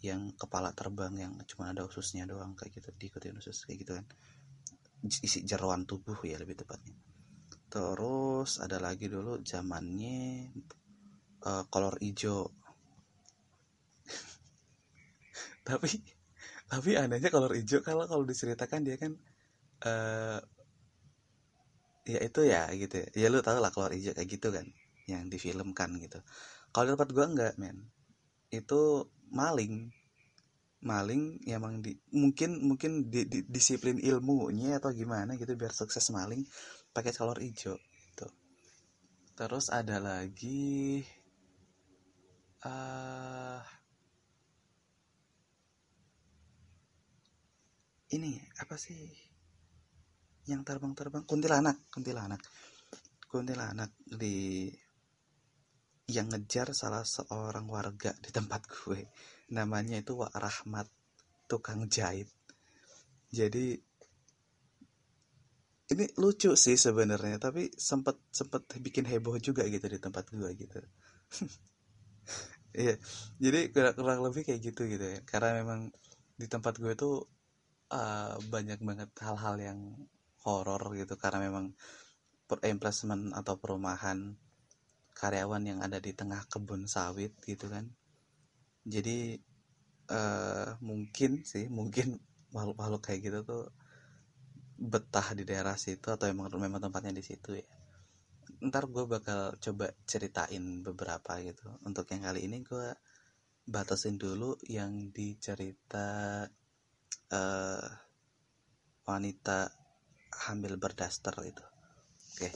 yang 0.00 0.32
kepala 0.32 0.72
terbang 0.72 1.12
yang 1.12 1.32
cuma 1.44 1.70
ada 1.70 1.84
ususnya 1.84 2.24
doang 2.24 2.56
kayak 2.56 2.80
gitu 2.80 2.88
diikutin 2.96 3.36
usus 3.36 3.68
kayak 3.68 3.84
gitu 3.84 3.92
kan. 4.00 4.06
Isi 5.04 5.44
jeruan 5.44 5.84
tubuh 5.84 6.16
ya 6.24 6.40
lebih 6.40 6.56
tepatnya. 6.56 6.96
Terus 7.70 8.58
ada 8.58 8.82
lagi 8.82 9.06
dulu 9.06 9.38
zamannya 9.46 10.50
uh, 11.46 11.64
kolor 11.70 12.00
hijau. 12.02 12.50
Tapi 15.66 16.19
tapi 16.70 16.94
anehnya 16.94 17.34
kolor 17.34 17.50
hijau 17.58 17.82
kalau 17.82 18.06
kalau 18.06 18.22
diceritakan 18.22 18.86
dia 18.86 18.94
kan 18.94 19.18
uh, 19.82 20.38
ya 22.06 22.18
itu 22.22 22.40
ya 22.46 22.70
gitu 22.78 22.94
ya, 23.02 23.06
ya 23.12 23.26
lu 23.26 23.42
tau 23.42 23.58
lah 23.58 23.74
kolor 23.74 23.90
hijau 23.90 24.14
kayak 24.14 24.30
gitu 24.30 24.54
kan 24.54 24.70
yang 25.10 25.26
difilmkan 25.26 25.98
gitu. 25.98 26.22
Kalau 26.70 26.84
di 26.86 26.90
tempat 26.94 27.10
gua 27.10 27.26
enggak 27.26 27.54
men. 27.58 27.90
Itu 28.54 29.10
maling. 29.34 29.90
Maling 30.80 31.42
ya 31.44 31.60
emang 31.60 31.82
di 31.84 31.92
mungkin 32.14 32.62
mungkin 32.64 33.10
di, 33.12 33.26
di, 33.26 33.44
disiplin 33.44 34.00
ilmunya 34.00 34.80
atau 34.80 34.94
gimana 34.94 35.36
gitu 35.36 35.52
biar 35.58 35.74
sukses 35.74 36.08
maling 36.14 36.46
pakai 36.94 37.12
kolor 37.12 37.42
hijau 37.42 37.76
gitu. 37.76 38.26
Terus 39.36 39.68
ada 39.68 40.00
lagi 40.00 41.04
uh, 42.64 43.60
ini 48.10 48.38
apa 48.58 48.74
sih? 48.74 48.98
Yang 50.50 50.60
terbang-terbang 50.66 51.24
kuntilanak 51.26 51.76
kuntilanak. 51.94 52.42
Kuntilanak 53.30 53.94
di 54.06 54.66
yang 56.10 56.26
ngejar 56.26 56.74
salah 56.74 57.06
seorang 57.06 57.70
warga 57.70 58.10
di 58.18 58.30
tempat 58.34 58.66
gue. 58.66 59.06
Namanya 59.54 60.02
itu 60.02 60.18
Wak 60.18 60.34
Rahmat 60.34 60.90
tukang 61.46 61.86
jahit. 61.86 62.26
Jadi 63.30 63.78
ini 65.90 66.04
lucu 66.22 66.54
sih 66.54 66.78
sebenarnya 66.78 67.42
tapi 67.42 67.66
sempet 67.74 68.14
sempet 68.30 68.62
bikin 68.78 69.06
heboh 69.06 69.38
juga 69.42 69.66
gitu 69.66 69.86
di 69.86 69.98
tempat 69.98 70.30
gue 70.30 70.50
gitu. 70.58 70.78
Iya 72.70 72.94
jadi 73.42 73.74
kurang, 73.74 73.98
kurang 73.98 74.20
lebih 74.22 74.46
kayak 74.46 74.62
gitu 74.62 74.86
gitu 74.86 75.02
ya. 75.02 75.18
Karena 75.26 75.58
memang 75.58 75.90
di 76.38 76.46
tempat 76.46 76.78
gue 76.78 76.94
tuh 76.94 77.26
uh, 77.90 78.38
banyak 78.50 78.80
banget 78.80 79.10
hal-hal 79.20 79.56
yang 79.58 79.80
horor 80.46 80.80
gitu 80.96 81.14
karena 81.20 81.50
memang 81.50 81.76
emplacement 82.66 83.30
atau 83.36 83.54
perumahan 83.62 84.34
karyawan 85.14 85.62
yang 85.62 85.78
ada 85.84 86.02
di 86.02 86.10
tengah 86.16 86.42
kebun 86.50 86.90
sawit 86.90 87.36
gitu 87.46 87.70
kan. 87.70 87.86
Jadi 88.82 89.38
uh, 90.10 90.74
mungkin 90.82 91.44
sih 91.46 91.70
mungkin 91.70 92.18
makhluk-makhluk 92.54 93.02
kayak 93.04 93.20
gitu 93.30 93.38
tuh 93.46 93.64
betah 94.80 95.36
di 95.36 95.44
daerah 95.44 95.76
situ 95.76 96.08
atau 96.08 96.24
emang 96.24 96.48
memang 96.56 96.80
tempatnya 96.80 97.20
di 97.20 97.22
situ 97.22 97.60
ya. 97.60 97.66
Ntar 98.64 98.88
gue 98.88 99.04
bakal 99.06 99.60
coba 99.60 99.92
ceritain 100.08 100.80
beberapa 100.80 101.36
gitu. 101.44 101.68
Untuk 101.84 102.08
yang 102.10 102.26
kali 102.26 102.48
ini 102.48 102.64
gue 102.64 102.88
batasin 103.68 104.16
dulu 104.16 104.56
yang 104.66 105.12
di 105.12 105.36
cerita 105.36 106.42
uh, 107.30 107.86
wanita 109.06 109.70
hamil 110.46 110.78
berdaster 110.78 111.34
itu 111.42 111.62
oke 111.62 112.38
okay. 112.38 112.52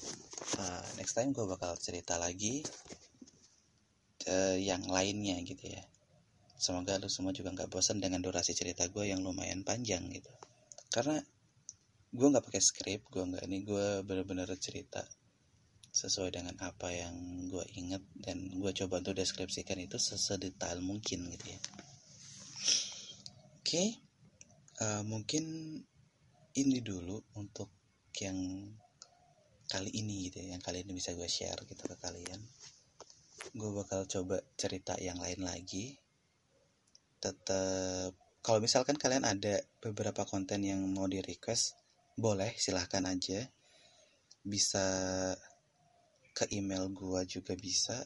uh, 0.59 0.63
eh, 0.63 0.85
next 0.99 1.15
time 1.19 1.35
gue 1.35 1.47
bakal 1.47 1.75
cerita 1.79 2.19
lagi 2.19 2.63
uh, 4.31 4.57
yang 4.59 4.87
lainnya 4.87 5.39
gitu 5.43 5.67
ya 5.67 5.83
semoga 6.55 6.97
lu 6.97 7.11
semua 7.11 7.35
juga 7.35 7.51
nggak 7.51 7.69
bosan 7.69 7.99
dengan 7.99 8.23
durasi 8.23 8.55
cerita 8.55 8.87
gue 8.87 9.11
yang 9.11 9.21
lumayan 9.21 9.67
panjang 9.67 10.07
gitu 10.15 10.31
karena 10.95 11.19
gue 12.15 12.27
nggak 12.31 12.47
pakai 12.47 12.63
skrip 12.63 13.03
gue 13.11 13.25
nggak 13.27 13.43
ini 13.51 13.67
gue 13.67 14.07
bener-bener 14.07 14.47
cerita 14.55 15.03
sesuai 15.95 16.35
dengan 16.35 16.59
apa 16.63 16.91
yang 16.91 17.15
gue 17.51 17.65
inget 17.79 18.03
dan 18.19 18.51
gue 18.51 18.73
coba 18.75 18.99
untuk 19.03 19.15
deskripsikan 19.19 19.79
itu 19.83 19.99
sesedetail 19.99 20.83
mungkin 20.83 21.31
gitu 21.31 21.47
ya 21.55 21.59
oke 21.59 21.63
okay. 23.63 24.04
Uh, 24.81 25.03
mungkin 25.07 25.45
ini 26.55 26.79
dulu 26.83 27.19
untuk 27.39 27.71
yang 28.19 28.39
kali 29.67 29.91
ini 29.91 30.31
gitu 30.31 30.39
ya 30.45 30.55
yang 30.55 30.63
kali 30.63 30.87
ini 30.87 30.95
bisa 30.95 31.11
gue 31.19 31.27
share 31.27 31.67
gitu 31.67 31.83
ke 31.87 31.97
kalian. 31.99 32.41
Gue 33.55 33.71
bakal 33.75 34.07
coba 34.07 34.41
cerita 34.55 34.95
yang 34.99 35.19
lain 35.19 35.43
lagi. 35.43 35.99
Tetap 37.19 38.15
kalau 38.45 38.61
misalkan 38.61 39.01
kalian 39.01 39.25
ada 39.25 39.59
beberapa 39.81 40.29
konten 40.29 40.63
yang 40.63 40.85
mau 40.93 41.09
di 41.09 41.19
request 41.25 41.75
boleh 42.15 42.55
silahkan 42.55 43.03
aja. 43.09 43.47
Bisa 44.45 44.85
ke 46.37 46.45
email 46.55 46.91
gue 46.93 47.21
juga 47.27 47.59
bisa. 47.59 47.99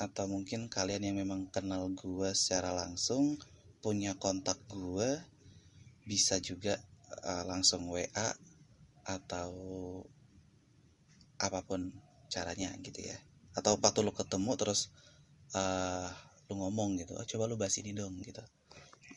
Atau 0.00 0.32
mungkin 0.32 0.72
kalian 0.72 1.12
yang 1.12 1.16
memang 1.20 1.52
kenal 1.52 1.92
gue 1.92 2.30
secara 2.32 2.72
langsung 2.72 3.36
punya 3.84 4.16
kontak 4.16 4.56
gue 4.68 5.29
bisa 6.10 6.42
juga 6.42 6.74
uh, 7.22 7.46
langsung 7.46 7.86
WA 7.86 8.34
atau 9.06 9.50
apa 11.38 11.62
pun 11.62 11.94
caranya 12.26 12.74
gitu 12.82 13.06
ya. 13.06 13.18
Atau 13.54 13.78
waktu 13.78 14.02
lu 14.02 14.10
ketemu 14.10 14.58
terus 14.58 14.90
uh, 15.54 16.10
lu 16.50 16.58
ngomong 16.58 16.98
gitu 16.98 17.14
oh, 17.14 17.22
coba 17.22 17.46
lu 17.46 17.54
bahas 17.54 17.78
ini 17.78 17.94
dong 17.94 18.18
gitu. 18.26 18.42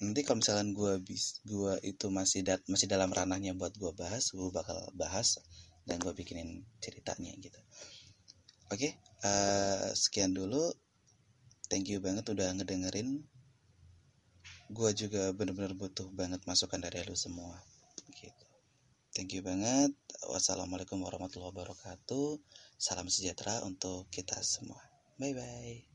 Nanti 0.06 0.22
kalau 0.22 0.46
misalnya 0.46 0.70
gue 0.70 0.94
bis 1.02 1.42
gue 1.42 1.74
itu 1.82 2.14
masih 2.14 2.46
dat 2.46 2.62
masih 2.70 2.86
dalam 2.86 3.10
ranahnya 3.10 3.58
buat 3.58 3.74
gue 3.74 3.90
bahas 3.98 4.30
gue 4.30 4.50
bakal 4.54 4.78
bahas 4.94 5.42
dan 5.90 5.98
gue 5.98 6.14
bikinin 6.14 6.62
ceritanya 6.78 7.34
gitu. 7.42 7.58
Oke 8.70 8.78
okay, 8.78 8.92
uh, 9.26 9.90
eh, 9.90 9.98
sekian 9.98 10.38
dulu. 10.38 10.70
Thank 11.74 11.90
you 11.90 11.98
banget 11.98 12.30
udah 12.30 12.54
ngedengerin 12.54 13.26
gue 14.74 14.90
juga 14.98 15.30
bener-bener 15.38 15.78
butuh 15.78 16.10
banget 16.20 16.42
masukan 16.50 16.82
dari 16.82 17.06
lu 17.06 17.16
semua 17.16 17.54
Thank 19.14 19.38
you 19.38 19.46
banget. 19.46 19.94
Wassalamualaikum 20.26 20.98
warahmatullahi 21.06 21.54
wabarakatuh. 21.54 22.42
Salam 22.82 23.06
sejahtera 23.14 23.62
untuk 23.62 24.10
kita 24.10 24.42
semua. 24.42 24.82
Bye 25.22 25.38
bye. 25.38 25.93